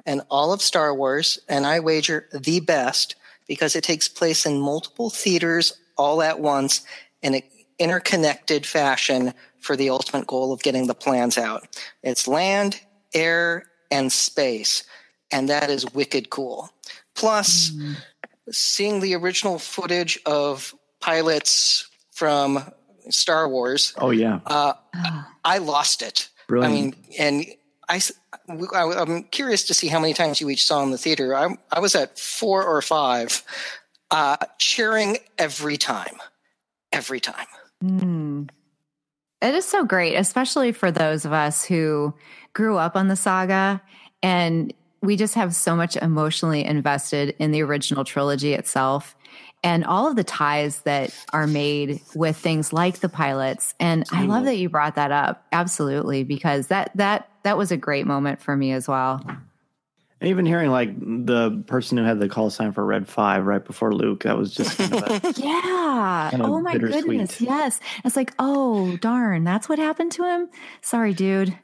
[0.06, 3.16] in all of Star Wars, and I wager the best
[3.48, 6.82] because it takes place in multiple theaters all at once
[7.22, 7.42] in an
[7.80, 11.68] interconnected fashion for the ultimate goal of getting the plans out.
[12.04, 12.82] It's land,
[13.14, 14.84] air, and space,
[15.32, 16.70] and that is wicked cool.
[17.14, 17.96] Plus, mm.
[18.50, 22.72] seeing the original footage of pilots from
[23.10, 23.94] Star Wars.
[23.98, 24.74] Oh yeah, uh,
[25.44, 26.30] I lost it.
[26.48, 26.74] Brilliant.
[26.74, 27.46] I mean, and
[27.88, 28.02] I,
[28.74, 31.36] I, am curious to see how many times you each saw in the theater.
[31.36, 33.44] I, I was at four or five,
[34.12, 36.16] uh, cheering every time,
[36.92, 37.48] every time.
[37.84, 38.50] Mm.
[39.42, 42.14] It is so great, especially for those of us who
[42.54, 43.82] grew up on the saga
[44.22, 49.16] and we just have so much emotionally invested in the original trilogy itself
[49.64, 53.74] and all of the ties that are made with things like the pilots.
[53.80, 55.46] And i love that you brought that up.
[55.52, 59.22] Absolutely because that that that was a great moment for me as well.
[60.20, 63.64] And even hearing like the person who had the call sign for red five right
[63.64, 66.30] before luke that was just kind of a, yeah.
[66.32, 67.42] kind of oh my goodness.
[67.42, 67.80] Yes.
[68.04, 69.44] It's like oh darn.
[69.44, 70.50] That's what happened to him?
[70.82, 71.58] Sorry dude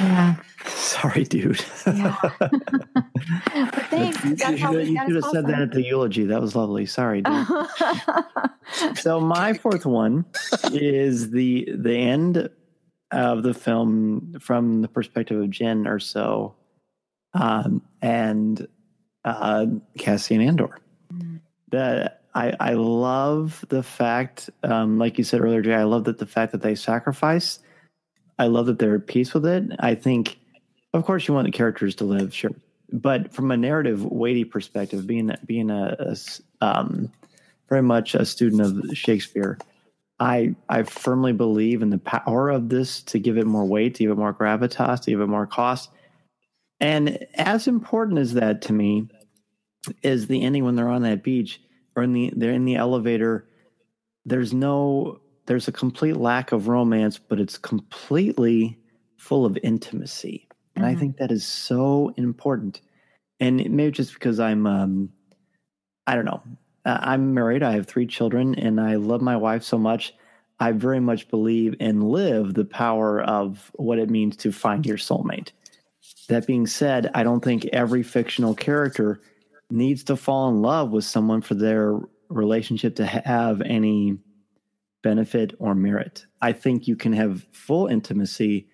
[0.00, 0.36] yeah.
[0.66, 1.62] Sorry, dude.
[1.86, 2.14] Yeah.
[3.90, 4.24] thanks.
[4.24, 6.24] you, should, you should have said that at the eulogy.
[6.24, 6.86] That was lovely.
[6.86, 7.46] Sorry, dude.
[8.96, 10.24] so my fourth one
[10.72, 12.48] is the the end
[13.10, 16.54] of the film from the perspective of Jyn Erso
[17.34, 18.66] um, and
[19.24, 19.66] uh,
[19.98, 20.78] Cassian Andor.
[21.12, 21.40] Mm.
[21.70, 25.74] That I, I love the fact, um, like you said earlier, Jay.
[25.74, 27.58] I love that the fact that they sacrifice
[28.38, 29.64] I love that they're at peace with it.
[29.78, 30.38] I think,
[30.92, 32.50] of course, you want the characters to live, sure,
[32.92, 36.16] but from a narrative weighty perspective, being being a, a
[36.64, 37.12] um,
[37.68, 39.58] very much a student of Shakespeare,
[40.20, 44.04] I I firmly believe in the power of this to give it more weight, to
[44.04, 45.90] give it more gravitas, to give it more cost.
[46.80, 49.08] And as important as that to me
[50.02, 51.60] is the ending when they're on that beach
[51.96, 53.48] or in the they're in the elevator.
[54.24, 58.78] There's no there's a complete lack of romance, but it's completely
[59.16, 60.48] full of intimacy.
[60.74, 60.96] And mm-hmm.
[60.96, 62.80] I think that is so important.
[63.40, 65.10] And maybe just because I'm, um,
[66.06, 66.42] I don't know,
[66.84, 70.14] I'm married, I have three children, and I love my wife so much.
[70.60, 74.98] I very much believe and live the power of what it means to find your
[74.98, 75.50] soulmate.
[76.28, 79.20] That being said, I don't think every fictional character
[79.70, 84.18] needs to fall in love with someone for their relationship to have any
[85.04, 86.26] benefit or merit.
[86.42, 88.66] I think you can have full intimacy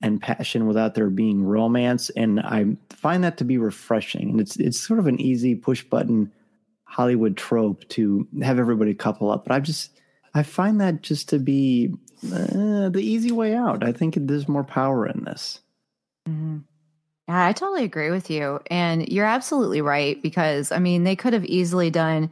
[0.00, 4.30] and passion without there being romance, and I find that to be refreshing.
[4.30, 6.32] And it's it's sort of an easy push button
[6.84, 9.90] Hollywood trope to have everybody couple up, but I just
[10.32, 11.92] I find that just to be
[12.32, 13.84] uh, the easy way out.
[13.84, 15.60] I think there's more power in this.
[16.28, 16.58] Mm-hmm.
[17.28, 18.60] Yeah, I totally agree with you.
[18.70, 22.30] And you're absolutely right because I mean, they could have easily done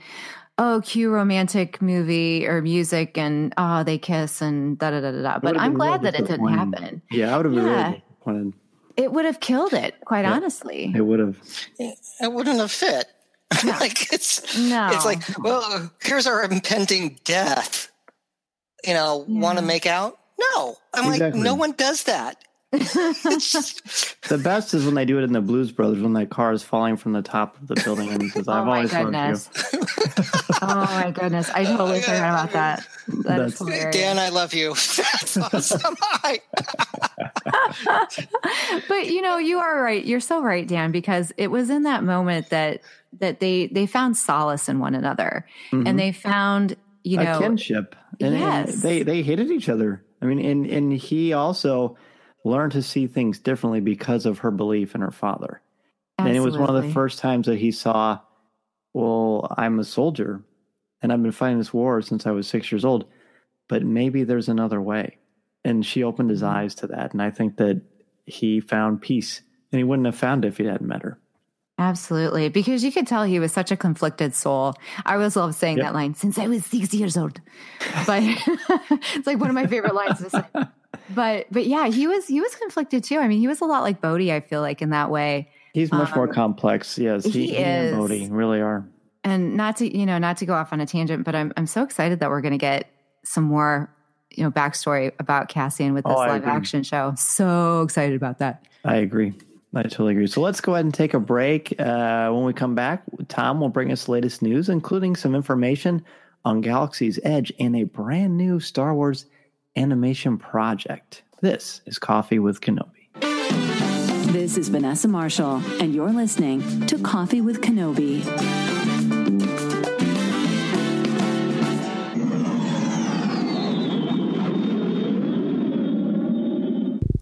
[0.62, 5.22] oh, cue romantic movie or music and oh, they kiss and da da da da
[5.22, 5.38] da.
[5.40, 7.02] But I'm glad that it didn't happen.
[7.10, 7.82] Yeah, I would have been yeah.
[7.82, 8.52] really disappointed.
[8.96, 10.92] It would have killed it, quite yeah, honestly.
[10.94, 11.36] It would have.
[11.78, 13.06] It wouldn't have fit.
[13.64, 13.72] No.
[13.80, 14.88] like it's no.
[14.92, 17.92] It's like, well, here's our impending death.
[18.82, 19.40] You know, yeah.
[19.40, 20.18] want to make out?
[20.40, 21.38] No, I'm exactly.
[21.38, 22.42] like, no one does that.
[24.28, 26.62] the best is when they do it in the Blues Brothers when that car is
[26.62, 29.46] falling from the top of the building and says, "I've oh always goodness.
[29.46, 30.24] loved you."
[30.62, 31.50] oh my goodness!
[31.50, 32.88] I totally oh, forgot about that.
[33.08, 34.70] That's, That's Dan, I love you.
[34.96, 35.96] That's awesome.
[38.88, 40.02] but you know, you are right.
[40.02, 42.80] You're so right, Dan, because it was in that moment that
[43.20, 45.86] that they they found solace in one another, mm-hmm.
[45.86, 47.96] and they found you know a kinship.
[48.18, 48.72] And, yes.
[48.72, 50.02] And they they hated each other.
[50.22, 51.98] I mean, and and he also
[52.44, 55.60] learn to see things differently because of her belief in her father.
[56.18, 56.36] Absolutely.
[56.36, 58.20] And it was one of the first times that he saw,
[58.92, 60.42] well, I'm a soldier
[61.00, 63.06] and I've been fighting this war since I was six years old,
[63.68, 65.18] but maybe there's another way.
[65.64, 66.56] And she opened his mm-hmm.
[66.56, 67.12] eyes to that.
[67.12, 67.80] And I think that
[68.26, 71.18] he found peace and he wouldn't have found it if he hadn't met her.
[71.78, 72.48] Absolutely.
[72.48, 74.74] Because you could tell he was such a conflicted soul.
[75.04, 75.86] I always love saying yep.
[75.86, 77.40] that line since I was six years old.
[78.06, 80.44] But it's like one of my favorite lines to say
[81.10, 83.18] but but yeah, he was he was conflicted too.
[83.18, 84.32] I mean, he was a lot like Bodhi.
[84.32, 85.48] I feel like in that way.
[85.72, 86.98] He's much um, more complex.
[86.98, 87.92] Yes, he, he, is.
[87.92, 88.86] and Bodhi really are.
[89.24, 91.66] And not to you know not to go off on a tangent, but I'm I'm
[91.66, 92.88] so excited that we're going to get
[93.24, 93.90] some more
[94.30, 97.14] you know backstory about Cassian with this oh, live action show.
[97.16, 98.64] So excited about that.
[98.84, 99.34] I agree.
[99.74, 100.26] I totally agree.
[100.26, 101.80] So let's go ahead and take a break.
[101.80, 106.04] Uh, when we come back, Tom will bring us latest news, including some information
[106.44, 109.26] on Galaxy's Edge and a brand new Star Wars
[109.76, 111.22] animation project.
[111.40, 113.08] This is Coffee with Kenobi.
[114.32, 118.22] This is Vanessa Marshall, and you're listening to Coffee with Kenobi.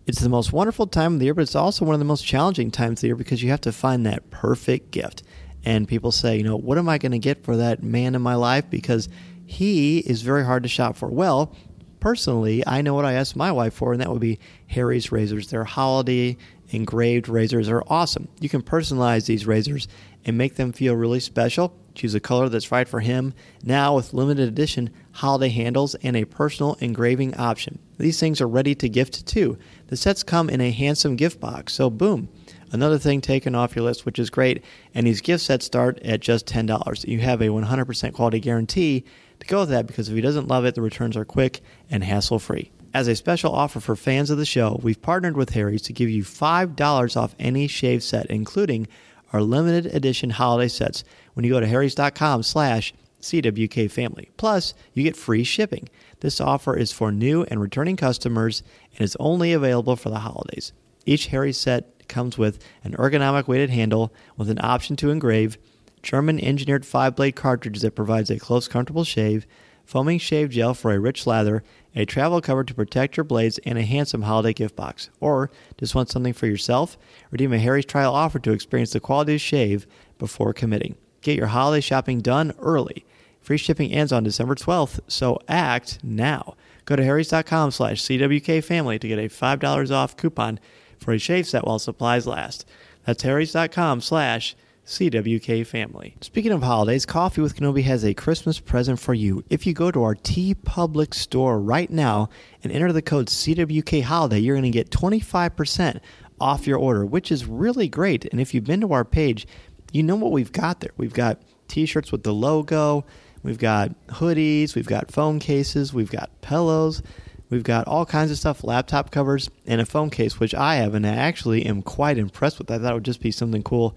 [0.07, 2.27] It's the most wonderful time of the year, but it's also one of the most
[2.27, 5.23] challenging times of the year because you have to find that perfect gift.
[5.65, 8.23] And people say, you know, what am I going to get for that man in
[8.23, 8.69] my life?
[8.71, 9.09] Because
[9.47, 11.09] he is very hard to shop for.
[11.09, 11.55] Well,
[12.01, 15.49] personally, I know what I asked my wife for, and that would be Harry's razors.
[15.49, 16.37] Their holiday
[16.71, 18.29] engraved razors are awesome.
[18.41, 19.89] You can personalize these razors
[20.25, 21.75] and make them feel really special.
[21.95, 23.35] Choose a color that's right for him.
[23.65, 27.79] Now, with limited edition holiday handles and a personal engraving option.
[27.99, 29.59] These things are ready to gift too.
[29.89, 32.29] The sets come in a handsome gift box, so boom.
[32.73, 34.63] Another thing taken off your list, which is great,
[34.95, 37.07] and these gift sets start at just $10.
[37.09, 39.05] You have a 100% quality guarantee
[39.41, 42.05] to go with that because if he doesn't love it, the returns are quick and
[42.05, 42.71] hassle free.
[42.93, 46.11] As a special offer for fans of the show, we've partnered with Harry's to give
[46.11, 48.89] you $5 off any shave set, including
[49.33, 54.31] our limited edition holiday sets when you go to harrys.com slash CWK family.
[54.37, 55.89] Plus, you get free shipping.
[56.21, 60.73] This offer is for new and returning customers and is only available for the holidays.
[61.07, 65.59] Each Harry set comes with an ergonomic weighted handle with an option to engrave
[66.03, 69.47] German engineered five blade cartridge that provides a close, comfortable shave,
[69.85, 71.63] foaming shave gel for a rich lather,
[71.95, 75.11] a travel cover to protect your blades, and a handsome holiday gift box.
[75.21, 76.97] Or just want something for yourself?
[77.31, 79.87] Redeem a Harry's trial offer to experience the quality of shave
[80.19, 80.97] before committing.
[81.23, 83.05] Get your holiday shopping done early.
[83.41, 86.55] Free shipping ends on December 12th, so act now.
[86.85, 90.61] Go to harrys.com slash cwkfamily to get a $5 off coupon
[90.99, 92.67] for a shave set while supplies last.
[93.05, 94.55] That's harrys.com slash
[94.91, 96.17] CWK family.
[96.21, 99.45] Speaking of holidays, Coffee with Kenobi has a Christmas present for you.
[99.49, 102.29] If you go to our T TeePublic store right now
[102.65, 106.01] and enter the code CWK Holiday, you're going to get 25%
[106.41, 108.25] off your order, which is really great.
[108.33, 109.47] And if you've been to our page,
[109.93, 110.91] you know what we've got there.
[110.97, 113.05] We've got t shirts with the logo,
[113.45, 117.01] we've got hoodies, we've got phone cases, we've got pillows.
[117.49, 120.95] We've got all kinds of stuff, laptop covers, and a phone case, which I have,
[120.95, 122.71] and I actually am quite impressed with.
[122.71, 123.97] I thought it would just be something cool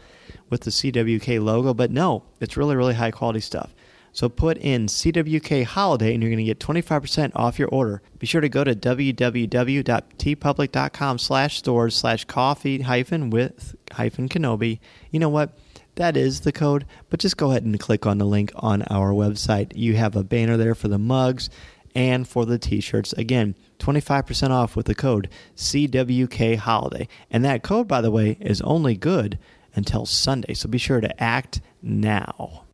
[0.54, 3.74] with the CWK logo, but no, it's really, really high quality stuff.
[4.12, 8.04] So put in CWK Holiday and you're going to get 25% off your order.
[8.20, 14.78] Be sure to go to www.teepublic.com slash stores slash coffee hyphen with hyphen Kenobi.
[15.10, 15.58] You know what?
[15.96, 19.12] That is the code, but just go ahead and click on the link on our
[19.12, 19.72] website.
[19.76, 21.50] You have a banner there for the mugs
[21.96, 23.14] and for the t shirts.
[23.14, 27.08] Again, 25% off with the code CWK Holiday.
[27.32, 29.40] And that code, by the way, is only good
[29.76, 30.54] until Sunday.
[30.54, 32.66] So be sure to act now.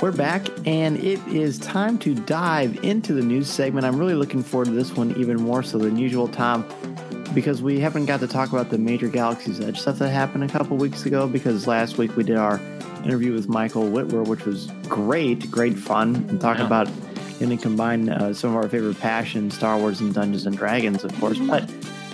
[0.00, 3.84] We're back, and it is time to dive into the news segment.
[3.84, 6.66] I'm really looking forward to this one even more so than usual, Tom,
[7.34, 10.48] because we haven't got to talk about the major Galaxy's Edge stuff that happened a
[10.48, 11.28] couple weeks ago.
[11.28, 12.58] Because last week we did our
[13.04, 16.66] interview with Michael Witwer, which was great, great fun, and talking yeah.
[16.66, 16.88] about
[17.40, 21.04] and to combine uh, some of our favorite passions, Star Wars and Dungeons and Dragons,
[21.04, 21.38] of course.
[21.38, 21.70] But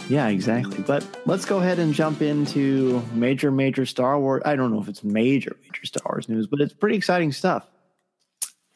[0.09, 0.83] yeah, exactly.
[0.87, 4.43] But let's go ahead and jump into major, major Star Wars.
[4.45, 7.67] I don't know if it's major, major Star Wars news, but it's pretty exciting stuff.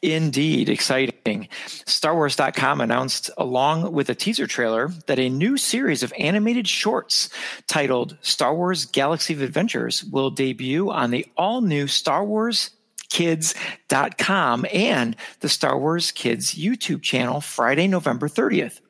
[0.03, 1.49] Indeed, exciting.
[1.67, 7.29] StarWars.com announced, along with a teaser trailer, that a new series of animated shorts
[7.67, 12.71] titled Star Wars Galaxy of Adventures will debut on the all new Star Wars
[13.11, 18.81] Kids.com and the Star Wars Kids YouTube channel Friday, November 30th.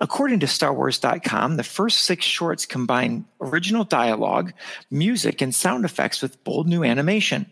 [0.00, 4.52] According to StarWars.com, the first six shorts combine original dialogue,
[4.90, 7.46] music, and sound effects with bold new animation.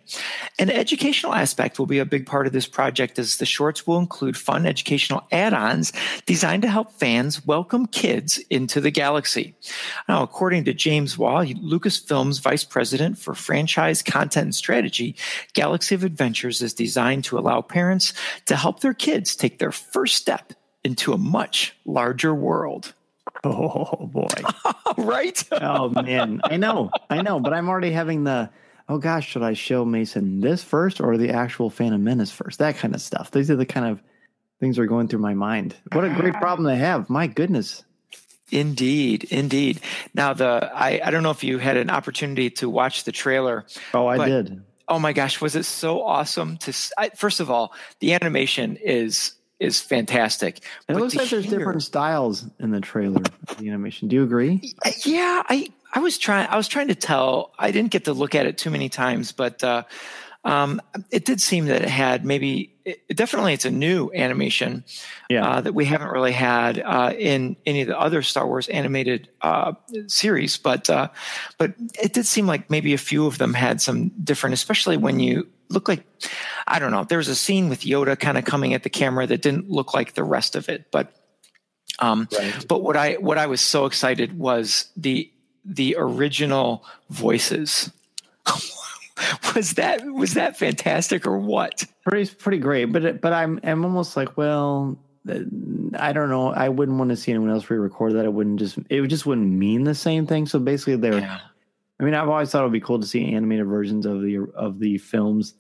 [0.59, 3.99] An educational aspect will be a big part of this project as the shorts will
[3.99, 5.93] include fun educational add-ons
[6.27, 9.55] designed to help fans welcome kids into the galaxy.
[10.09, 15.17] Now, according to James Waugh, Lucasfilm's vice president for franchise content and strategy,
[15.53, 18.13] Galaxy of Adventures is designed to allow parents
[18.47, 20.53] to help their kids take their first step
[20.85, 22.95] into a much larger world.
[23.45, 24.29] Oh boy.
[24.99, 25.43] right?
[25.53, 26.41] oh man.
[26.45, 26.91] I know.
[27.11, 28.51] I know, but I'm already having the
[28.89, 32.59] oh gosh, should I show Mason this first or the actual Phantom Menace first?
[32.59, 33.31] That kind of stuff.
[33.31, 34.03] These are the kind of
[34.61, 35.75] things that are going through my mind.
[35.93, 37.11] What a great problem to have.
[37.11, 37.85] My goodness.
[38.51, 39.81] Indeed, indeed.
[40.15, 43.65] Now the I, I don't know if you had an opportunity to watch the trailer.
[43.95, 44.63] Oh, I did.
[44.89, 49.33] Oh my gosh, was it so awesome to I, first of all, the animation is
[49.63, 50.61] is fantastic.
[50.89, 54.09] It looks like there's different styles in the trailer of the animation.
[54.09, 54.75] Do you agree?
[55.05, 57.53] Yeah, I I was trying I was trying to tell.
[57.59, 59.85] I didn't get to look at it too many times, but uh,
[60.45, 60.81] um,
[61.11, 64.85] it did seem that it had maybe it, definitely it's a new animation
[65.31, 65.47] yeah.
[65.49, 69.29] uh, that we haven't really had uh, in any of the other Star Wars animated
[69.43, 69.75] uh,
[70.09, 71.09] series, but uh,
[71.59, 75.21] but it did seem like maybe a few of them had some different, especially when
[75.21, 76.05] you look like
[76.67, 77.05] I don't know.
[77.05, 79.95] There was a scene with Yoda kind of coming at the camera that didn't look
[79.95, 81.15] like the rest of it, but
[82.01, 82.67] um, right.
[82.67, 85.31] but what I what I was so excited was the
[85.65, 87.93] the original voices.
[89.55, 91.85] was that was that fantastic or what?
[92.07, 94.99] Pretty pretty great, but but I'm I'm almost like well.
[95.25, 96.53] I don't know.
[96.53, 98.25] I wouldn't want to see anyone else re-record that.
[98.25, 98.77] It wouldn't just.
[98.91, 100.47] It just wouldn't mean the same thing.
[100.47, 101.21] So basically, they're.
[101.21, 101.39] Yeah.
[102.01, 104.39] I mean, I've always thought it would be cool to see animated versions of the
[104.57, 105.55] of the films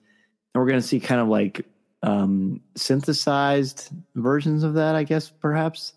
[0.54, 1.64] and we're going to see kind of like
[2.02, 5.94] um, synthesized versions of that, I guess, perhaps.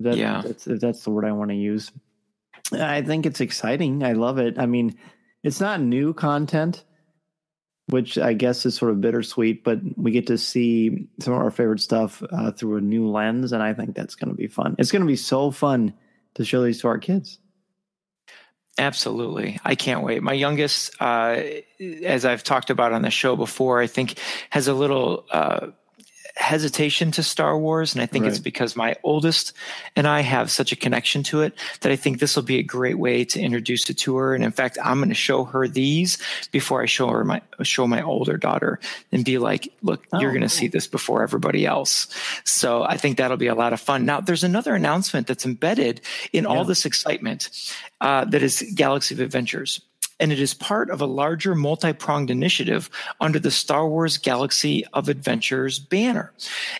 [0.00, 1.90] That, yeah, that's, if that's the word I want to use.
[2.72, 4.02] I think it's exciting.
[4.02, 4.58] I love it.
[4.58, 4.96] I mean,
[5.46, 6.82] it's not new content,
[7.86, 11.52] which I guess is sort of bittersweet, but we get to see some of our
[11.52, 14.74] favorite stuff uh, through a new lens, and I think that's going to be fun.
[14.80, 15.94] It's going to be so fun
[16.34, 17.38] to show these to our kids.
[18.76, 19.60] Absolutely.
[19.64, 20.20] I can't wait.
[20.20, 21.40] My youngest, uh,
[22.02, 24.18] as I've talked about on the show before, I think
[24.50, 25.68] has a little uh,
[26.36, 28.30] hesitation to Star Wars, and I think right.
[28.30, 29.52] it's because my oldest
[29.96, 32.62] and I have such a connection to it that I think this will be a
[32.62, 34.34] great way to introduce it to her.
[34.34, 36.18] And in fact, I'm going to show her these
[36.52, 38.78] before I show her my show my older daughter,
[39.12, 42.06] and be like, "Look, oh, you're going to see this before everybody else."
[42.44, 44.04] So I think that'll be a lot of fun.
[44.04, 46.50] Now, there's another announcement that's embedded in yeah.
[46.50, 47.48] all this excitement
[48.00, 49.80] uh, that is Galaxy of Adventures
[50.18, 52.88] and it is part of a larger multi pronged initiative
[53.20, 56.32] under the Star Wars Galaxy of Adventures banner.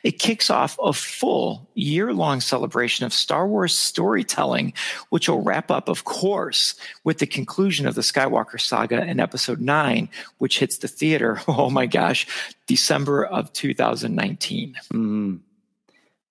[0.02, 4.72] It kicks off a full year long celebration of Star Wars storytelling,
[5.10, 6.74] which will wrap up, of course,
[7.04, 10.08] with the conclusion of the Skywalker saga in episode nine,
[10.38, 12.26] which hits the theater, oh my gosh,
[12.66, 14.76] December of 2019.
[14.92, 15.40] Mm,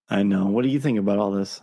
[0.10, 0.48] I know.
[0.48, 1.62] What do you think about all this?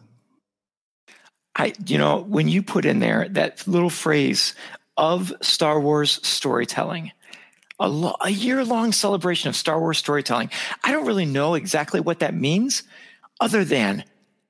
[1.55, 4.55] I, you know, when you put in there that little phrase,
[4.97, 7.13] of Star Wars storytelling.
[7.81, 10.51] A, lo- a year long celebration of Star Wars storytelling.
[10.85, 12.85] I don't really know exactly what that means,
[13.41, 14.05] other than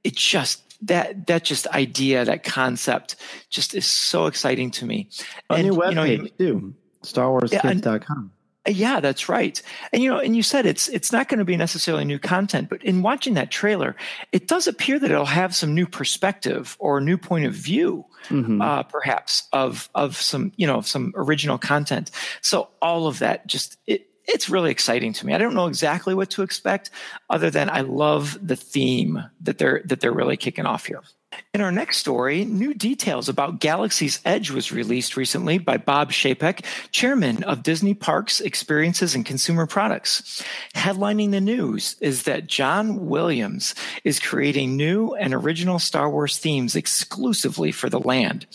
[0.04, 3.16] it just that that just idea, that concept,
[3.48, 5.08] just is so exciting to me.
[5.48, 6.74] A and, new webpage you know, too,
[7.04, 8.32] StarWarsKids.com.
[8.68, 9.60] Yeah, that's right.
[9.92, 12.68] And you know, and you said it's it's not going to be necessarily new content,
[12.68, 13.96] but in watching that trailer,
[14.30, 18.60] it does appear that it'll have some new perspective or new point of view, mm-hmm.
[18.60, 22.10] uh, perhaps of of some you know some original content.
[22.40, 25.34] So all of that just it it's really exciting to me.
[25.34, 26.90] I don't know exactly what to expect,
[27.28, 31.02] other than I love the theme that they're that they're really kicking off here.
[31.54, 36.64] In our next story, new details about Galaxy's Edge was released recently by Bob Chapek,
[36.92, 40.42] chairman of Disney Parks, Experiences, and Consumer Products.
[40.74, 46.74] Headlining the news is that John Williams is creating new and original Star Wars themes
[46.74, 48.46] exclusively for the land.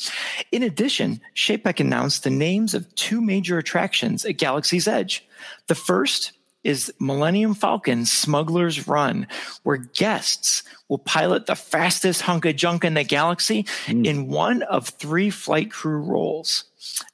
[0.52, 5.24] In addition, Chapek announced the names of two major attractions at Galaxy's Edge.
[5.68, 6.32] The first
[6.68, 9.26] is Millennium Falcon Smuggler's Run,
[9.64, 14.06] where guests will pilot the fastest hunk of junk in the galaxy mm.
[14.06, 16.66] in one of three flight crew roles.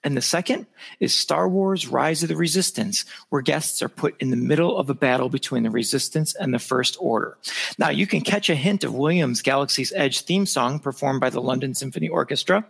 [0.03, 0.65] And the second
[0.99, 4.89] is Star Wars Rise of the Resistance, where guests are put in the middle of
[4.89, 7.37] a battle between the Resistance and the First Order.
[7.77, 11.41] Now, you can catch a hint of Williams' Galaxy's Edge theme song performed by the
[11.41, 12.65] London Symphony Orchestra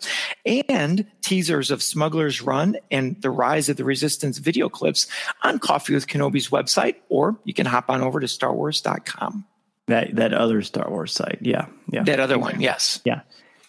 [0.45, 5.07] and teasers of Smuggler's Run and the Rise of the Resistance video clips
[5.43, 9.45] on Coffee with Kenobi's website, or you can hop on over to starwars.com.
[9.87, 12.03] That that other Star Wars site, yeah, yeah.
[12.03, 13.21] That other one, yes, yeah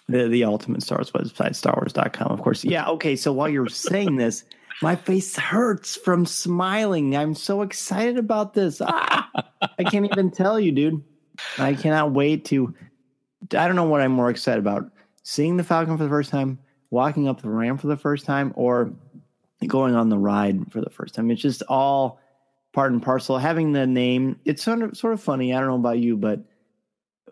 [0.08, 2.64] the the ultimate Star Wars website, StarWars.com, of course.
[2.64, 3.16] Yeah, okay.
[3.16, 4.44] So while you're saying this,
[4.82, 7.16] my face hurts from smiling.
[7.16, 8.80] I'm so excited about this.
[8.84, 9.30] Ah,
[9.78, 11.02] I can't even tell you, dude.
[11.58, 12.74] I cannot wait to.
[13.52, 14.90] I don't know what I'm more excited about:
[15.22, 16.58] seeing the Falcon for the first time,
[16.90, 18.92] walking up the ramp for the first time, or
[19.66, 21.30] going on the ride for the first time.
[21.30, 22.20] It's just all
[22.74, 23.38] part and parcel.
[23.38, 25.54] Having the name, it's sort of sort of funny.
[25.54, 26.40] I don't know about you, but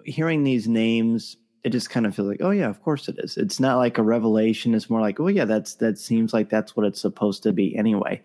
[0.05, 3.37] hearing these names it just kind of feels like, oh yeah, of course it is.
[3.37, 4.75] It's not like a revelation.
[4.75, 7.77] It's more like, oh yeah, that's that seems like that's what it's supposed to be
[7.77, 8.21] anyway.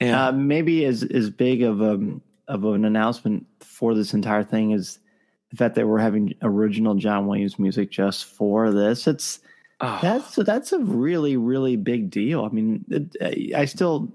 [0.00, 0.28] Yeah.
[0.28, 1.98] Uh, maybe as as big of a
[2.48, 4.98] of an announcement for this entire thing is
[5.50, 9.06] the fact that we're having original John Williams music just for this.
[9.06, 9.40] It's
[9.80, 9.98] oh.
[10.02, 12.44] that's that's a really really big deal.
[12.44, 14.12] I mean, it, I still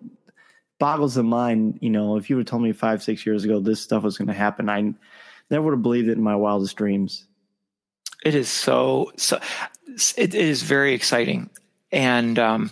[0.77, 1.79] boggles the mind.
[1.81, 4.17] You know, if you would have told me five six years ago this stuff was
[4.17, 4.93] going to happen, I
[5.49, 7.25] never would have believed it in my wildest dreams.
[8.23, 9.39] It is so so.
[10.17, 11.49] It is very exciting,
[11.91, 12.71] and um,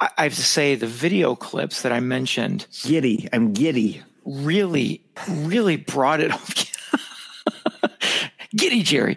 [0.00, 2.66] I, I have to say the video clips that I mentioned.
[2.82, 4.02] Giddy, I'm giddy.
[4.24, 6.32] Really, really brought it.
[8.58, 9.16] Giddy, Jerry.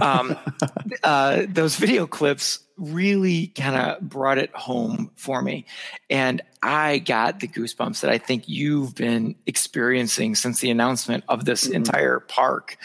[0.00, 0.36] Um,
[1.02, 5.66] uh, those video clips really kind of brought it home for me.
[6.10, 11.44] And I got the goosebumps that I think you've been experiencing since the announcement of
[11.44, 11.76] this mm-hmm.
[11.76, 12.76] entire park.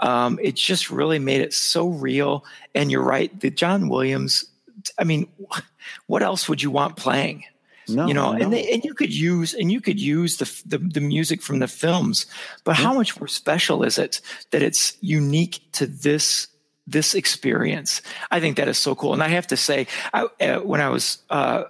[0.00, 2.44] Um, it just really made it so real.
[2.74, 4.44] And you're right, the John Williams,
[4.98, 5.28] I mean,
[6.06, 7.44] what else would you want playing?
[7.88, 8.42] No, you know, no.
[8.42, 11.58] and they, and you could use and you could use the, the, the music from
[11.58, 12.26] the films,
[12.64, 14.20] but how much more special is it
[14.50, 16.48] that it's unique to this
[16.86, 18.02] this experience.
[18.30, 19.14] I think that is so cool.
[19.14, 21.64] And I have to say, I, uh, when I was uh,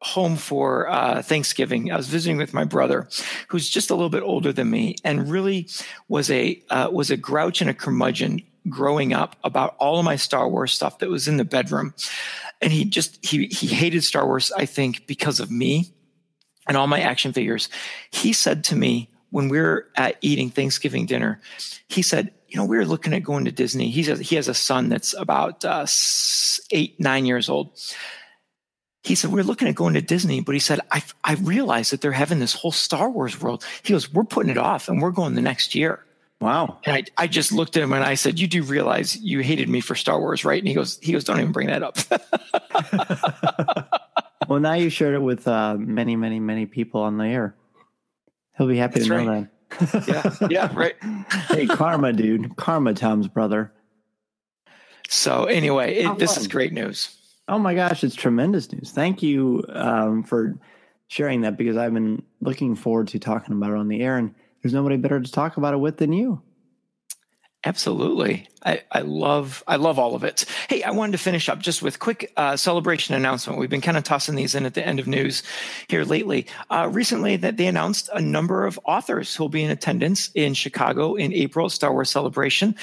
[0.00, 3.08] home for uh, Thanksgiving, I was visiting with my brother,
[3.48, 5.68] who's just a little bit older than me, and really
[6.08, 10.16] was a uh, was a grouch and a curmudgeon growing up about all of my
[10.16, 11.94] Star Wars stuff that was in the bedroom.
[12.60, 15.92] And he just he he hated Star Wars, I think, because of me
[16.66, 17.68] and all my action figures.
[18.10, 21.40] He said to me when we were at eating Thanksgiving dinner,
[21.88, 23.90] he said, you know, we were looking at going to Disney.
[23.90, 25.86] He says he has a son that's about uh,
[26.70, 27.78] eight, nine years old.
[29.02, 32.00] He said, we're looking at going to Disney, but he said, I, I realized that
[32.00, 33.64] they're having this whole Star Wars world.
[33.82, 36.04] He goes, we're putting it off and we're going the next year.
[36.40, 36.78] Wow.
[36.84, 39.68] And I, I just looked at him and I said, you do realize you hated
[39.68, 40.60] me for Star Wars, right?
[40.60, 41.98] And he goes, he goes, don't even bring that up.
[44.48, 47.56] well, now you shared it with uh, many, many, many people on the air.
[48.56, 49.50] He'll be happy That's to know that
[50.06, 50.94] yeah, yeah, right.
[51.48, 52.56] hey, karma, dude.
[52.56, 53.72] Karma, Tom's brother.
[55.08, 57.14] So anyway, it, this is great news.
[57.48, 58.90] Oh my gosh, it's tremendous news.
[58.90, 60.58] Thank you um, for
[61.06, 64.34] sharing that because I've been looking forward to talking about it on the air, and
[64.62, 66.42] there's nobody better to talk about it with than you.
[67.64, 68.48] Absolutely.
[68.64, 70.44] I, I love I love all of it.
[70.68, 73.58] Hey, I wanted to finish up just with quick uh, celebration announcement.
[73.58, 75.42] We've been kind of tossing these in at the end of news
[75.88, 76.46] here lately.
[76.70, 80.54] Uh, recently, that they announced a number of authors who will be in attendance in
[80.54, 82.74] Chicago in April Star Wars Celebration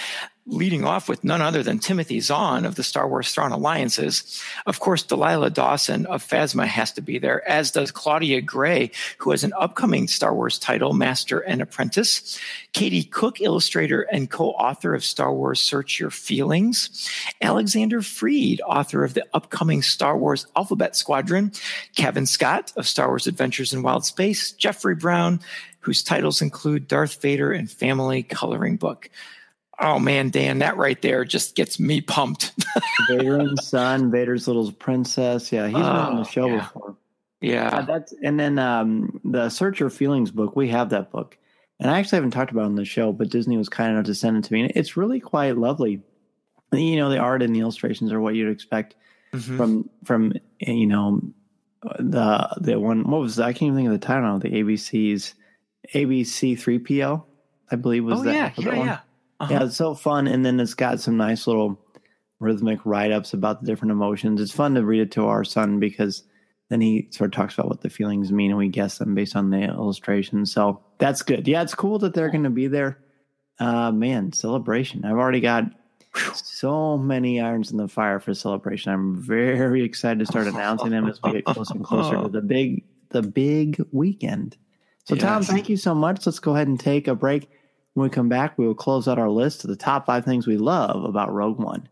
[0.47, 4.43] leading off with none other than Timothy Zahn of the Star Wars Thrawn Alliances.
[4.67, 9.31] Of course, Delilah Dawson of Phasma has to be there, as does Claudia Gray, who
[9.31, 12.39] has an upcoming Star Wars title, Master and Apprentice.
[12.73, 17.09] Katie Cook, illustrator and co-author of Star Wars Search Your Feelings.
[17.41, 21.51] Alexander Freed, author of the upcoming Star Wars Alphabet Squadron.
[21.95, 24.51] Cavan Scott of Star Wars Adventures in Wild Space.
[24.51, 25.39] Jeffrey Brown,
[25.79, 29.09] whose titles include Darth Vader and Family Coloring Book.
[29.79, 32.53] Oh man, Dan, that right there just gets me pumped.
[33.09, 35.51] Vader and Son, Vader's little princess.
[35.51, 36.57] Yeah, he's been on the oh, show yeah.
[36.59, 36.95] before.
[37.41, 37.67] Yeah.
[37.67, 40.55] Uh, that's and then um, the Search Your Feelings book.
[40.55, 41.37] We have that book,
[41.79, 44.05] and I actually haven't talked about it on the show, but Disney was kind enough
[44.05, 44.61] to send it to me.
[44.63, 46.01] And it's really quite lovely.
[46.71, 48.95] You know, the art and the illustrations are what you'd expect
[49.33, 49.57] Mhm.
[49.57, 51.21] from from you know
[51.99, 53.09] the the one.
[53.09, 53.45] What was that?
[53.45, 54.37] I can't even think of the title now.
[54.39, 55.33] The ABC's
[55.93, 57.25] ABC three PO,
[57.71, 58.33] I believe was Oh, that.
[58.33, 58.87] yeah, was yeah, that one?
[58.87, 58.99] yeah.
[59.39, 59.53] Uh-huh.
[59.53, 61.79] Yeah, it's so fun, and then it's got some nice little
[62.39, 64.39] rhythmic write ups about the different emotions.
[64.41, 66.23] It's fun to read it to our son because
[66.69, 69.35] then he sort of talks about what the feelings mean, and we guess them based
[69.35, 70.51] on the illustrations.
[70.51, 71.47] So that's good.
[71.47, 72.99] Yeah, it's cool that they're going to be there.
[73.59, 75.05] Uh, man, celebration!
[75.05, 75.65] I've already got
[76.33, 78.91] so many irons in the fire for celebration.
[78.91, 82.41] I'm very excited to start announcing them as we get closer and closer to the
[82.41, 84.57] big the big weekend.
[85.05, 86.25] So Tom, thank you so much.
[86.25, 87.49] Let's go ahead and take a break.
[87.93, 90.47] When we come back, we will close out our list of the top five things
[90.47, 91.87] we love about Rogue One.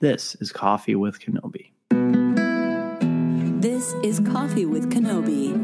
[0.00, 1.70] This is Coffee with Kenobi.
[3.58, 5.54] This is Coffee with Kenobi.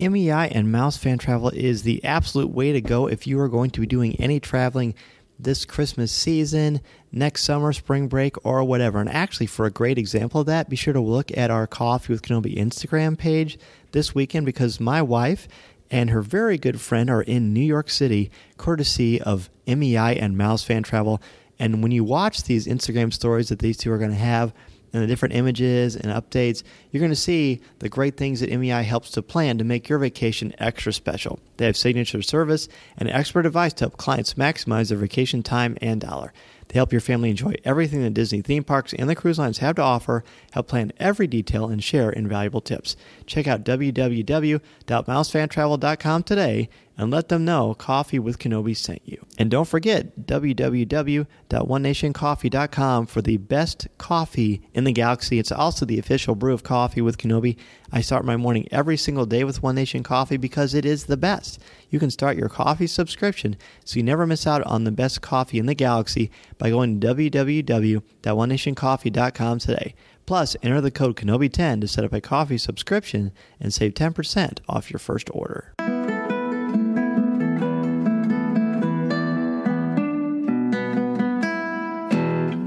[0.00, 3.70] MEI and Mouse Fan Travel is the absolute way to go if you are going
[3.70, 4.92] to be doing any traveling
[5.38, 6.80] this Christmas season,
[7.12, 9.00] next summer, spring break, or whatever.
[9.00, 12.12] And actually, for a great example of that, be sure to look at our Coffee
[12.12, 13.56] with Kenobi Instagram page
[13.92, 15.46] this weekend because my wife
[15.90, 20.64] and her very good friend are in New York City, courtesy of MEI and Mouse
[20.64, 21.20] Fan Travel.
[21.58, 24.52] And when you watch these Instagram stories that these two are going to have,
[24.94, 28.84] and the different images and updates, you're going to see the great things that MEI
[28.84, 31.40] helps to plan to make your vacation extra special.
[31.56, 36.00] They have signature service and expert advice to help clients maximize their vacation time and
[36.00, 36.32] dollar.
[36.74, 39.76] They help your family enjoy everything the Disney theme parks and the cruise lines have
[39.76, 42.96] to offer, help plan every detail, and share invaluable tips.
[43.26, 46.68] Check out www.mousefantravel.com today
[46.98, 49.24] and let them know Coffee with Kenobi sent you.
[49.38, 55.38] And don't forget www.onenationcoffee.com for the best coffee in the galaxy.
[55.38, 57.56] It's also the official brew of coffee with Kenobi.
[57.96, 61.16] I start my morning every single day with One Nation Coffee because it is the
[61.16, 61.60] best.
[61.90, 65.60] You can start your coffee subscription so you never miss out on the best coffee
[65.60, 69.94] in the galaxy by going to www.onenationcoffee.com today.
[70.26, 73.30] Plus, enter the code Kenobi10 to set up a coffee subscription
[73.60, 75.72] and save 10% off your first order.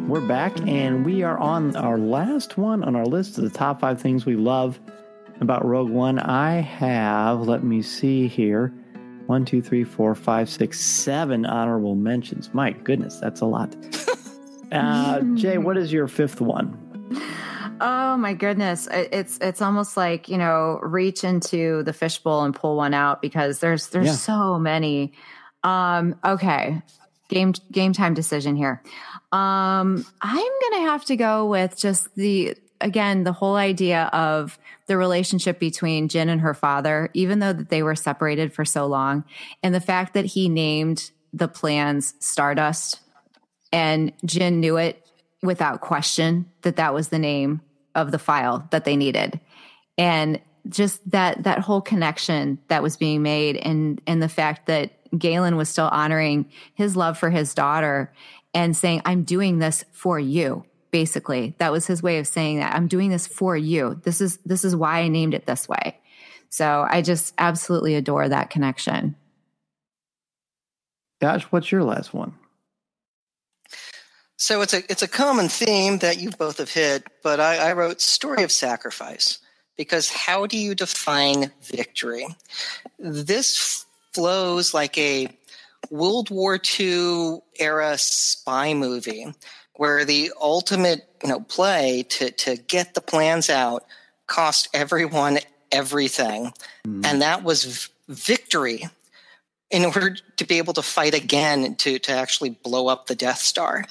[0.07, 3.81] We're back, and we are on our last one on our list of the top
[3.81, 4.79] five things we love
[5.41, 6.19] about Rogue One.
[6.19, 8.73] I have, let me see here,
[9.27, 12.53] one, two, three, four, five, six, seven honorable mentions.
[12.53, 13.75] My goodness, that's a lot.
[14.69, 16.77] Uh, Jay, what is your fifth one?
[17.79, 18.85] Oh my goodness.
[18.91, 23.59] It's it's almost like, you know, reach into the fishbowl and pull one out because
[23.59, 24.11] there's there's Yeah.
[24.11, 25.13] so many.
[25.63, 26.81] Um okay.
[27.29, 28.83] Game game time decision here.
[29.31, 34.59] Um I'm going to have to go with just the again the whole idea of
[34.87, 38.85] the relationship between Jyn and her father even though that they were separated for so
[38.85, 39.23] long
[39.63, 42.99] and the fact that he named the plans Stardust
[43.71, 45.05] and Jyn knew it
[45.41, 47.61] without question that that was the name
[47.95, 49.39] of the file that they needed.
[49.97, 54.91] And just that that whole connection that was being made and and the fact that
[55.17, 58.13] Galen was still honoring his love for his daughter
[58.53, 62.75] and saying I'm doing this for you basically that was his way of saying that
[62.75, 65.99] I'm doing this for you this is this is why I named it this way
[66.49, 69.15] so I just absolutely adore that connection
[71.19, 72.33] Gosh, what's your last one?
[74.37, 77.73] So it's a it's a common theme that you both have hit, but I, I
[77.73, 79.39] wrote story of sacrifice
[79.77, 82.27] because how do you define victory?
[82.99, 85.35] This flows like a
[85.89, 89.25] World War II era spy movie
[89.77, 93.85] where the ultimate you know play to to get the plans out
[94.27, 95.39] cost everyone
[95.71, 96.53] everything,
[96.85, 97.05] mm-hmm.
[97.05, 98.87] and that was victory
[99.69, 103.39] in order to be able to fight again to, to actually blow up the Death
[103.39, 103.85] Star.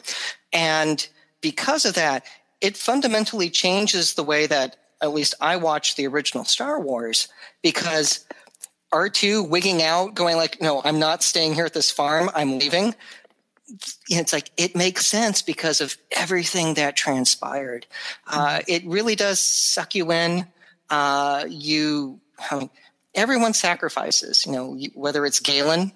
[0.53, 1.07] And
[1.41, 2.25] because of that,
[2.61, 7.29] it fundamentally changes the way that at least I watch the original Star Wars
[7.63, 8.25] because
[8.93, 12.95] R2 wigging out, going like, no, I'm not staying here at this farm, I'm leaving.
[14.09, 17.87] It's like it makes sense because of everything that transpired.
[18.27, 20.47] Uh, it really does suck you in.
[20.89, 22.71] Uh, you, I mean,
[23.15, 24.47] everyone sacrifices.
[24.47, 25.93] You know, whether it's Galen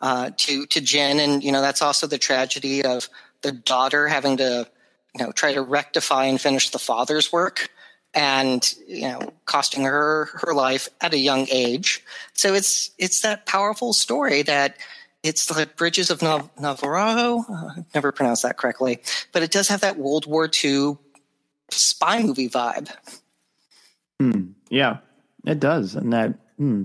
[0.00, 3.08] uh, to to Jyn, and you know that's also the tragedy of
[3.42, 4.68] the daughter having to,
[5.14, 7.70] you know, try to rectify and finish the father's work,
[8.14, 12.02] and you know, costing her her life at a young age.
[12.32, 14.76] So it's it's that powerful story that
[15.22, 17.44] it's the Bridges of Nav- Navarro.
[17.48, 19.00] Uh, never pronounced that correctly,
[19.32, 20.96] but it does have that World War II
[21.70, 22.90] spy movie vibe.
[24.20, 24.52] Hmm.
[24.68, 24.98] Yeah,
[25.46, 26.84] it does, and that hmm,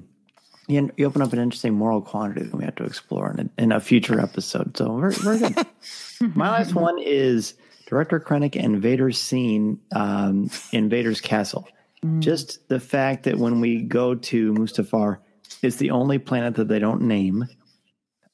[0.68, 3.62] you, you open up an interesting moral quandary that we have to explore in a,
[3.62, 4.78] in a future episode.
[4.78, 5.66] So very, very good.
[6.36, 7.54] My last one is
[7.88, 11.68] Director Krennic and Vader's scene um, in Vader's castle.
[12.04, 12.20] Mm.
[12.20, 15.20] Just the fact that when we go to Mustafar,
[15.62, 17.48] it's the only planet that they don't name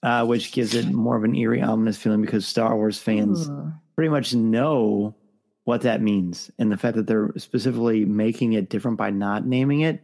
[0.04, 3.72] uh, which gives it more of an eerie, ominous feeling because Star Wars fans Ooh.
[3.96, 5.16] pretty much know
[5.64, 6.52] what that means.
[6.60, 10.04] And the fact that they're specifically making it different by not naming it,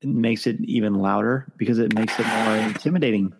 [0.00, 3.34] it makes it even louder because it makes it more intimidating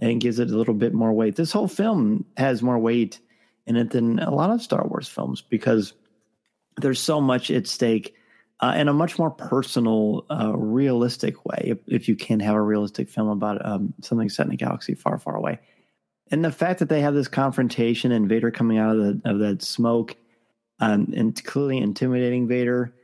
[0.00, 1.34] and gives it a little bit more weight.
[1.34, 3.18] This whole film has more weight
[3.66, 5.94] in it than a lot of Star Wars films because
[6.76, 8.14] there's so much at stake
[8.64, 12.62] uh, in a much more personal, uh, realistic way, if, if, you can have a
[12.62, 15.58] realistic film about um, something set in a galaxy far, far away.
[16.30, 19.38] And the fact that they have this confrontation and Vader coming out of, the, of
[19.40, 20.16] that smoke
[20.80, 22.94] um, and clearly intimidating Vader,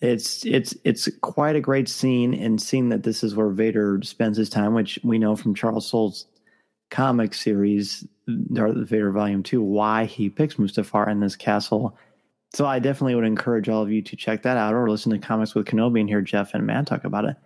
[0.00, 2.32] it's it's it's quite a great scene.
[2.32, 5.86] And seeing that this is where Vader spends his time, which we know from Charles
[5.86, 6.24] Soule's
[6.90, 8.06] comic series,
[8.54, 11.98] Darth Vader Volume Two, why he picks Mustafar in this castle
[12.54, 15.18] so I definitely would encourage all of you to check that out or listen to
[15.18, 17.36] Comics with Kenobi and hear Jeff and Matt talk about it.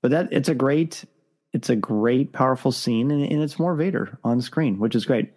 [0.00, 1.04] But that it's a great,
[1.52, 5.32] it's a great, powerful scene, and, and it's more Vader on screen, which is great.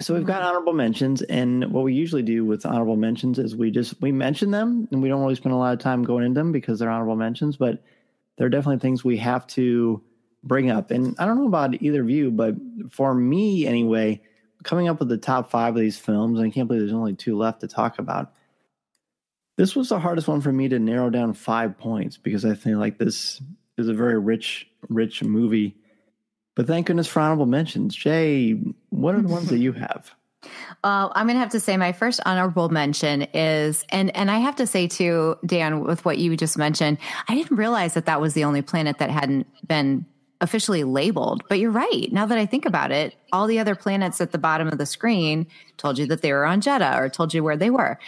[0.00, 3.70] So we've got honorable mentions, and what we usually do with honorable mentions is we
[3.70, 6.40] just we mention them, and we don't really spend a lot of time going into
[6.40, 7.80] them because they're honorable mentions, but
[8.36, 10.02] they're definitely things we have to
[10.42, 10.90] bring up.
[10.90, 12.56] And I don't know about either of you, but
[12.90, 14.20] for me anyway,
[14.64, 17.14] coming up with the top five of these films, and I can't believe there's only
[17.14, 18.32] two left to talk about.
[19.56, 22.78] This was the hardest one for me to narrow down five points because I think
[22.78, 23.40] like this
[23.78, 25.76] is a very rich, rich movie.
[26.56, 27.94] But thank goodness for honorable mentions.
[27.94, 28.52] Jay,
[28.90, 30.10] what are the ones that you have?
[30.82, 34.38] Uh, I'm going to have to say my first honorable mention is, and and I
[34.38, 36.98] have to say too, Dan, with what you just mentioned,
[37.28, 40.04] I didn't realize that that was the only planet that hadn't been
[40.44, 41.42] officially labeled.
[41.48, 42.12] But you're right.
[42.12, 44.86] Now that I think about it, all the other planets at the bottom of the
[44.86, 45.46] screen
[45.78, 47.98] told you that they were on Jedha or told you where they were.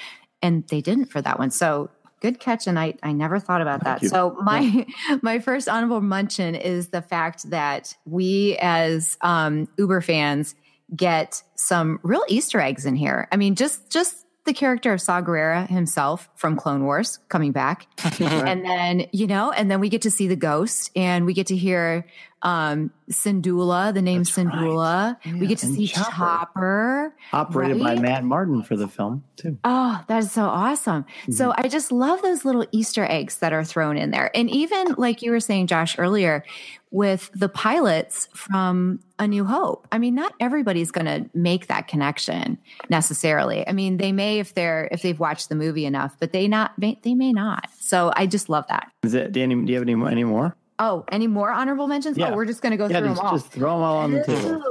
[0.43, 1.51] And they didn't for that one.
[1.51, 1.89] So
[2.21, 2.67] good catch.
[2.67, 4.03] And I, I never thought about Thank that.
[4.03, 4.09] You.
[4.11, 5.17] So my yeah.
[5.23, 10.55] my first honorable mention is the fact that we as um, Uber fans
[10.95, 13.29] get some real Easter eggs in here.
[13.33, 17.87] I mean, just just the character of Saw Gerrera himself from Clone Wars coming back.
[18.21, 21.49] and then, you know, and then we get to see the ghost and we get
[21.49, 22.07] to hear
[22.43, 25.15] um Syndulla, the name That's Syndulla.
[25.15, 25.17] Right.
[25.25, 25.41] Yeah.
[25.41, 26.11] We get to and see Chopper.
[26.11, 27.97] Chopper operated right?
[27.97, 29.59] by Matt Martin for the film too.
[29.65, 31.05] Oh, that is so awesome.
[31.05, 31.33] Mm-hmm.
[31.33, 34.31] So I just love those little Easter eggs that are thrown in there.
[34.35, 36.45] And even like you were saying Josh earlier
[36.91, 39.87] with the pilots from A New Hope.
[39.93, 42.59] I mean, not everybody's going to make that connection
[42.89, 43.67] necessarily.
[43.67, 46.73] I mean, they may if they're if they've watched the movie enough, but they not
[46.79, 47.69] they may not.
[47.81, 48.91] So I just love that.
[49.03, 50.57] Is it Danny, do you have any any more?
[50.79, 52.19] Oh, any more honorable mentions?
[52.19, 52.31] Yeah.
[52.31, 53.33] Oh, we're just going to go yeah, through just, them all.
[53.33, 54.63] Just throw them all on the table.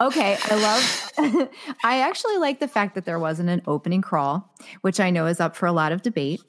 [0.08, 1.48] okay, I love.
[1.84, 5.38] I actually like the fact that there wasn't an opening crawl, which I know is
[5.38, 6.40] up for a lot of debate,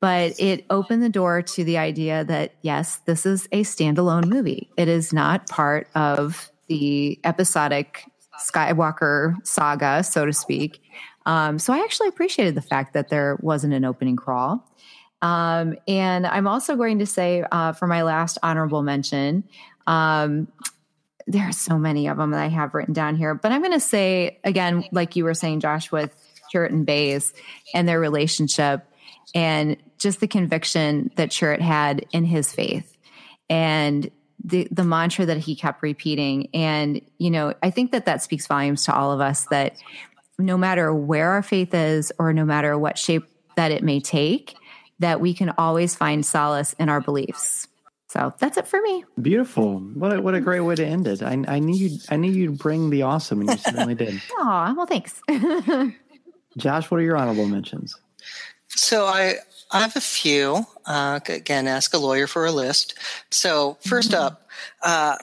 [0.00, 4.70] but it opened the door to the idea that yes, this is a standalone movie.
[4.78, 8.04] It is not part of the episodic
[8.38, 10.82] Skywalker saga, so to speak.
[11.26, 14.64] Um, so I actually appreciated the fact that there wasn't an opening crawl.
[15.22, 19.44] Um, and I'm also going to say uh, for my last honorable mention,
[19.86, 20.48] um,
[21.26, 23.72] there are so many of them that I have written down here, but I'm going
[23.72, 26.14] to say again, like you were saying, Josh, with
[26.52, 27.32] Chirrut and Baze
[27.74, 28.86] and their relationship,
[29.34, 32.96] and just the conviction that Chirrut had in his faith,
[33.50, 34.08] and
[34.44, 36.48] the the mantra that he kept repeating.
[36.54, 39.76] And you know, I think that that speaks volumes to all of us that
[40.38, 43.24] no matter where our faith is, or no matter what shape
[43.56, 44.54] that it may take
[44.98, 47.68] that we can always find solace in our beliefs.
[48.08, 49.04] So that's it for me.
[49.20, 49.78] Beautiful.
[49.78, 51.22] What a, what a great way to end it.
[51.22, 54.20] I, I knew you I knew you'd bring the awesome, and you certainly did.
[54.38, 55.20] Oh well, thanks.
[56.56, 57.94] Josh, what are your honorable mentions?
[58.68, 59.34] So I
[59.70, 60.64] I have a few.
[60.86, 62.94] Uh, again, ask a lawyer for a list.
[63.30, 64.22] So 1st mm-hmm.
[64.22, 64.48] up,
[64.82, 65.16] uh,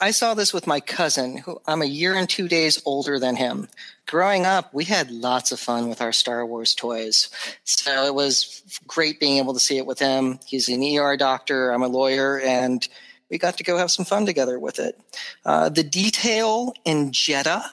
[0.00, 3.36] I saw this with my cousin, who I'm a year and two days older than
[3.36, 3.68] him.
[4.06, 7.30] Growing up, we had lots of fun with our Star Wars toys.
[7.64, 10.38] So it was great being able to see it with him.
[10.46, 12.86] He's an ER doctor, I'm a lawyer, and
[13.28, 15.00] we got to go have some fun together with it.
[15.44, 17.64] Uh, the detail in Jedha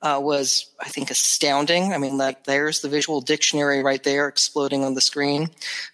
[0.00, 1.92] uh, was, I think, astounding.
[1.92, 5.50] I mean, like there's the visual dictionary right there exploding on the screen.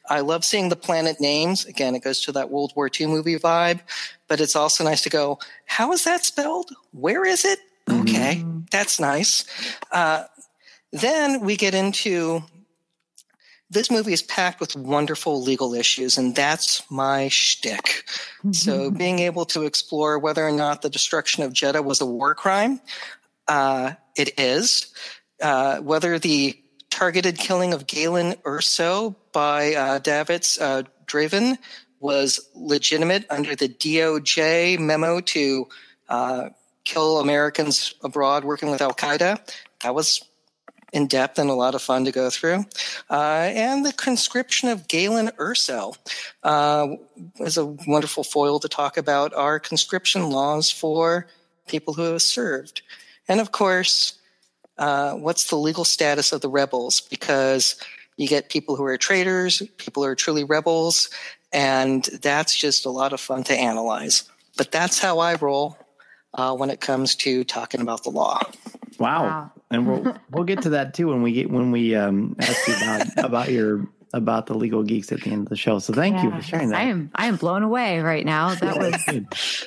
[0.09, 1.65] I love seeing the planet names.
[1.65, 3.81] Again, it goes to that World War II movie vibe,
[4.29, 6.71] but it's also nice to go, how is that spelled?
[6.93, 7.59] Where is it?
[7.91, 8.61] Okay, mm-hmm.
[8.71, 9.45] that's nice.
[9.91, 10.25] Uh,
[10.93, 12.43] then we get into
[13.71, 18.05] this movie is packed with wonderful legal issues, and that's my shtick.
[18.39, 18.53] Mm-hmm.
[18.53, 22.35] So, being able to explore whether or not the destruction of Jedha was a war
[22.35, 22.81] crime,
[23.49, 24.93] uh, it is.
[25.41, 26.59] Uh, whether the
[26.91, 31.59] targeted killing of Galen Erso by uh, uh, Draven
[32.01, 35.67] was legitimate under the DOJ memo to
[36.09, 36.51] uh,
[36.85, 39.41] kill Americans abroad working with Al Qaeda.
[39.83, 40.23] That was
[40.93, 42.65] in depth and a lot of fun to go through.
[43.11, 45.97] Uh, and the conscription of Galen Erso
[46.45, 46.89] uh,
[47.41, 51.27] is a wonderful foil to talk about our conscription laws for
[51.67, 52.83] people who have served.
[53.29, 54.19] And of course,
[54.79, 57.01] uh, what's the legal status of the rebels?
[57.01, 57.77] Because
[58.17, 61.11] you get people who are traitors, people who are truly rebels,
[61.53, 64.25] and that's just a lot of fun to analyze.
[64.57, 65.77] But that's how I roll
[66.35, 68.41] uh, when it comes to talking about the law.
[68.99, 69.25] Wow.
[69.25, 69.53] wow.
[69.71, 72.75] And we'll we'll get to that too when we get when we um, ask you
[72.77, 75.81] about about your about the legal geeks at the end of the show.
[75.81, 76.81] So thank yeah, you for sharing that.
[76.81, 78.55] I am I am blown away right now.
[78.55, 79.05] That was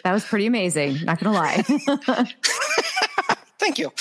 [0.03, 1.03] that was pretty amazing.
[1.03, 1.63] Not gonna lie.
[3.67, 3.91] thank you.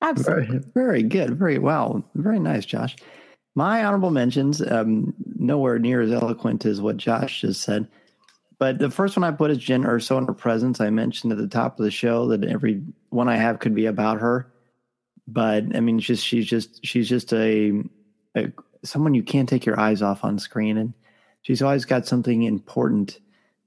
[0.00, 0.46] Absolutely.
[0.46, 1.36] Very, very, good.
[1.36, 2.04] Very well.
[2.14, 2.96] Very nice, Josh.
[3.54, 7.88] My honorable mentions, um, nowhere near as eloquent as what Josh just said.
[8.60, 10.80] But the first one I put is Jyn Erso and her presence.
[10.80, 13.86] I mentioned at the top of the show that every one I have could be
[13.86, 14.52] about her.
[15.26, 17.82] But I mean, just she's just she's just a,
[18.36, 18.52] a
[18.84, 20.94] someone you can't take your eyes off on screen, and
[21.42, 23.18] she's always got something important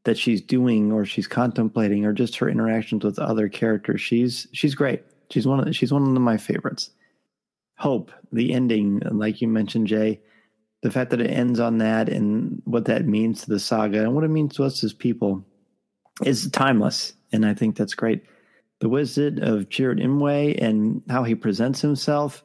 [0.03, 4.01] that she's doing or she's contemplating, or just her interactions with other characters.
[4.01, 5.03] She's she's great.
[5.29, 6.89] She's one of she's one of my favorites.
[7.77, 10.21] Hope the ending, like you mentioned, Jay
[10.81, 14.15] the fact that it ends on that and what that means to the saga and
[14.15, 15.45] what it means to us as people
[16.25, 17.13] is timeless.
[17.31, 18.23] And I think that's great.
[18.79, 22.43] The Wizard of Chirrut Îmwe and how he presents himself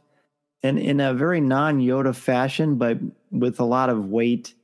[0.62, 2.98] and in a very non Yoda fashion, but
[3.30, 4.54] with a lot of weight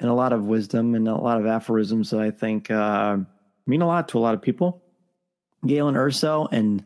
[0.00, 3.18] and a lot of wisdom and a lot of aphorisms that I think uh,
[3.66, 4.82] mean a lot to a lot of people.
[5.66, 6.84] Galen Erso and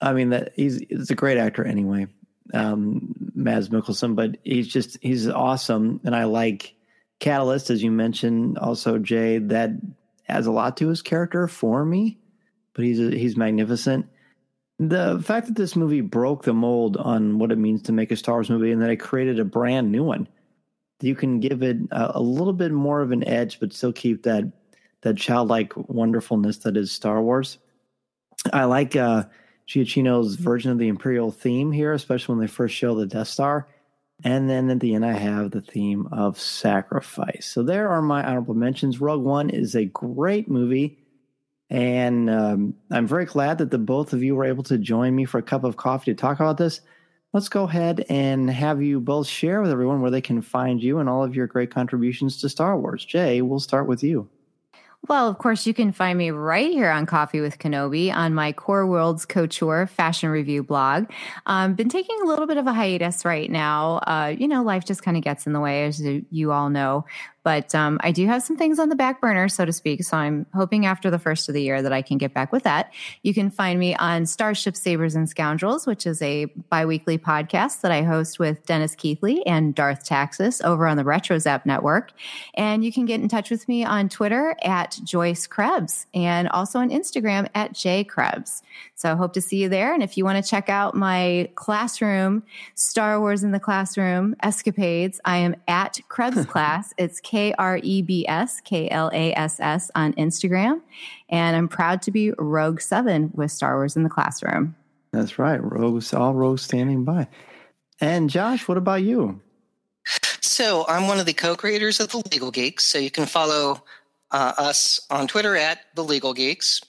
[0.00, 2.06] I mean that he's he's a great actor anyway
[2.52, 6.74] um, Mads Mikkelsen, but he's just he's awesome, and I like
[7.20, 8.58] Catalyst as you mentioned.
[8.58, 9.70] Also, Jay that
[10.28, 12.18] adds a lot to his character for me,
[12.74, 14.06] but he's he's magnificent.
[14.78, 18.16] The fact that this movie broke the mold on what it means to make a
[18.16, 20.28] Star Wars movie, and that it created a brand new one,
[21.04, 24.22] you can give it a, a little bit more of an edge, but still keep
[24.24, 24.50] that
[25.02, 27.58] that childlike wonderfulness that is Star Wars.
[28.52, 28.96] I like.
[28.96, 29.24] uh
[29.66, 33.68] Giacchino's version of the Imperial theme here, especially when they first show the Death Star.
[34.22, 37.50] And then at the end, I have the theme of sacrifice.
[37.52, 39.00] So there are my honorable mentions.
[39.00, 40.98] Rogue One is a great movie.
[41.70, 45.24] And um, I'm very glad that the both of you were able to join me
[45.24, 46.80] for a cup of coffee to talk about this.
[47.34, 51.00] Let's go ahead and have you both share with everyone where they can find you
[51.00, 53.04] and all of your great contributions to Star Wars.
[53.04, 54.28] Jay, we'll start with you.
[55.08, 58.52] Well, of course, you can find me right here on Coffee with Kenobi on my
[58.52, 61.10] Core Worlds Couture fashion review blog.
[61.46, 63.96] Um, been taking a little bit of a hiatus right now.
[64.06, 67.04] Uh, you know, life just kind of gets in the way, as you all know.
[67.44, 70.02] But um, I do have some things on the back burner, so to speak.
[70.02, 72.64] So I'm hoping after the first of the year that I can get back with
[72.64, 72.92] that.
[73.22, 77.92] You can find me on Starship Sabers and Scoundrels, which is a biweekly podcast that
[77.92, 82.12] I host with Dennis Keithley and Darth Taxis over on the Retro Zap Network.
[82.54, 86.78] And you can get in touch with me on Twitter at Joyce Krebs and also
[86.78, 88.62] on Instagram at J Krebs.
[89.04, 89.92] So I hope to see you there.
[89.92, 92.42] And if you want to check out my classroom,
[92.74, 96.94] Star Wars in the Classroom escapades, I am at Krebs Class.
[96.96, 100.80] It's K R E B S K L A S S on Instagram.
[101.28, 104.74] And I'm proud to be Rogue 7 with Star Wars in the Classroom.
[105.12, 105.62] That's right.
[105.62, 107.28] Rogues, all rogues standing by.
[108.00, 109.38] And Josh, what about you?
[110.40, 112.86] So I'm one of the co-creators of the Legal Geeks.
[112.86, 113.84] So you can follow
[114.30, 116.80] uh, us on Twitter at the Legal Geeks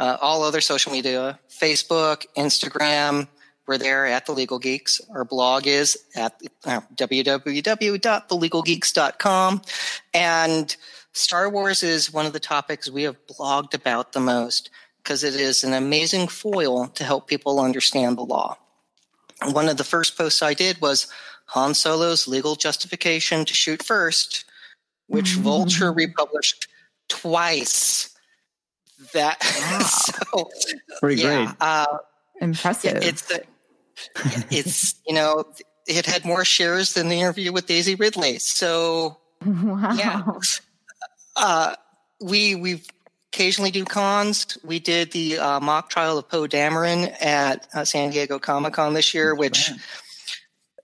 [0.00, 3.28] uh, all other social media Facebook, Instagram.
[3.66, 5.00] We're there at The Legal Geeks.
[5.14, 9.62] Our blog is at uh, www.thelegalgeeks.com.
[10.12, 10.76] And
[11.12, 14.70] Star Wars is one of the topics we have blogged about the most
[15.02, 18.56] because it is an amazing foil to help people understand the law.
[19.52, 21.06] One of the first posts I did was
[21.46, 24.44] Han Solo's legal justification to shoot first,
[25.06, 25.34] which.
[25.34, 26.66] Vulture republished
[27.08, 28.10] twice
[29.12, 29.38] that
[29.70, 29.78] wow.
[29.80, 30.50] so
[31.00, 31.56] pretty yeah, great.
[31.60, 31.86] Uh,
[32.40, 32.96] Impressive.
[33.02, 33.30] It's
[34.50, 35.44] it's you know
[35.86, 38.38] it had more shares than the interview with Daisy Ridley.
[38.38, 39.92] So wow.
[39.94, 40.22] yeah,
[41.36, 41.74] uh,
[42.20, 42.82] we we
[43.32, 44.58] occasionally do cons.
[44.64, 48.94] We did the uh, mock trial of Poe Dameron at uh, San Diego Comic Con
[48.94, 49.70] this year, which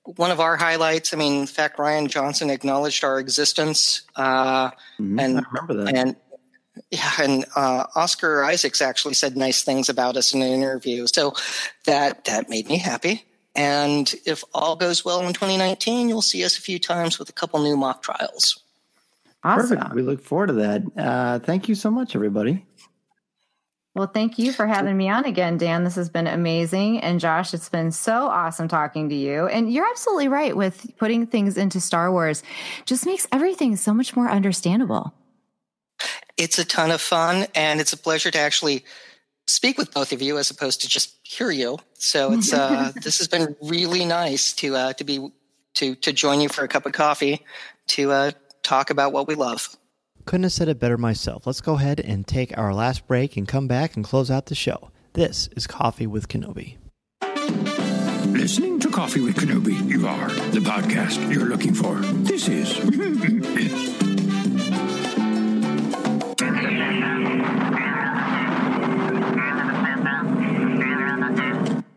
[0.04, 1.12] one of our highlights.
[1.12, 5.94] I mean, in fact, Rian Johnson acknowledged our existence, uh, Mhm, and I remember that.
[5.96, 6.16] and
[6.90, 11.34] yeah, and uh, Oscar Isaacs actually said nice things about us in an interview, so
[11.84, 13.24] that that made me happy.
[13.54, 17.32] And if all goes well in 2019, you'll see us a few times with a
[17.32, 18.62] couple new mock trials.
[19.42, 19.78] Awesome.
[19.78, 19.94] Perfect.
[19.94, 20.82] We look forward to that.
[20.96, 22.66] Uh, thank you so much, everybody.
[23.94, 25.84] Well, thank you for having me on again, Dan.
[25.84, 27.00] This has been amazing.
[27.00, 29.46] And Josh, it's been so awesome talking to you.
[29.46, 32.42] And you're absolutely right with putting things into Star Wars,
[32.84, 35.14] just makes everything so much more understandable.
[36.36, 38.84] It's a ton of fun, and it's a pleasure to actually
[39.46, 41.78] speak with both of you as opposed to just hear you.
[41.94, 45.30] So it's uh, this has been really nice to uh, to be
[45.74, 47.44] to to join you for a cup of coffee
[47.88, 48.30] to uh,
[48.62, 49.68] talk about what we love.
[50.24, 51.46] Couldn't have said it better myself.
[51.46, 54.56] Let's go ahead and take our last break and come back and close out the
[54.56, 54.90] show.
[55.12, 56.76] This is Coffee with Kenobi.
[58.26, 61.94] Listening to Coffee with Kenobi, you are the podcast you're looking for.
[61.94, 64.02] This is.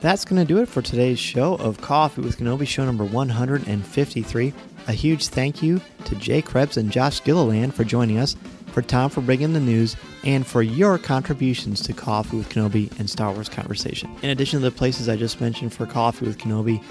[0.00, 4.52] That's going to do it for today's show of Coffee with Kenobi, show number 153.
[4.88, 8.36] A huge thank you to Jay Krebs and Josh Gilliland for joining us,
[8.68, 13.08] for Tom for bringing the news, and for your contributions to Coffee with Kenobi and
[13.08, 14.10] Star Wars Conversation.
[14.22, 16.82] In addition to the places I just mentioned for Coffee with Kenobi,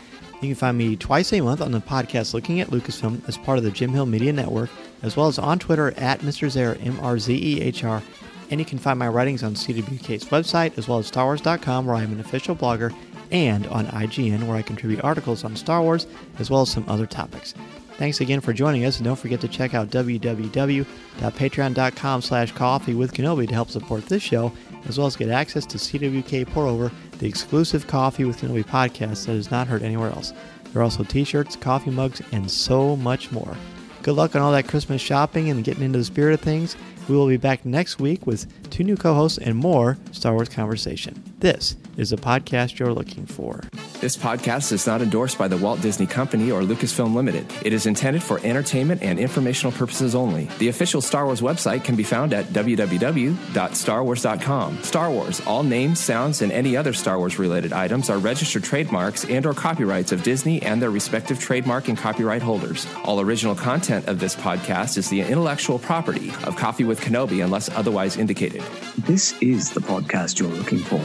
[0.42, 3.58] you can find me twice a month on the podcast Looking at Lucasfilm as part
[3.58, 4.70] of the Jim Hill Media Network,
[5.04, 6.48] as well as on Twitter at Mr.
[6.48, 8.02] Zehr, M R Z E H R.
[8.50, 12.04] And you can find my writings on CWK's website, as well as StarWars.com, where I
[12.04, 12.96] am an official blogger,
[13.32, 16.08] and on IGN, where I contribute articles on Star Wars,
[16.40, 17.54] as well as some other topics.
[18.00, 23.14] Thanks again for joining us, and don't forget to check out www.patreon.com slash coffee with
[23.14, 24.54] Kenobi to help support this show,
[24.86, 29.26] as well as get access to CWK Pour Over, the exclusive Coffee with Kenobi podcast
[29.26, 30.32] that is not heard anywhere else.
[30.72, 33.58] There are also t-shirts, coffee mugs, and so much more.
[34.02, 36.78] Good luck on all that Christmas shopping and getting into the spirit of things.
[37.10, 41.22] We will be back next week with two new co-hosts and more Star Wars conversation.
[41.40, 43.60] This is the podcast you're looking for.
[44.00, 47.46] This podcast is not endorsed by the Walt Disney Company or Lucasfilm Limited.
[47.64, 50.46] It is intended for entertainment and informational purposes only.
[50.60, 54.84] The official Star Wars website can be found at www.starwars.com.
[54.84, 59.26] Star Wars, all names, sounds, and any other Star Wars related items are registered trademarks
[59.26, 62.88] and or copyrights of Disney and their respective trademark and copyright holders.
[63.04, 67.68] All original content of this podcast is the intellectual property of Coffee with Kenobi unless
[67.70, 68.64] otherwise indicated.
[69.00, 71.02] This is the podcast you're looking for.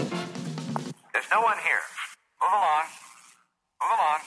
[1.24, 1.80] There's no one here.
[2.42, 2.84] Move along.
[3.80, 4.20] Move along.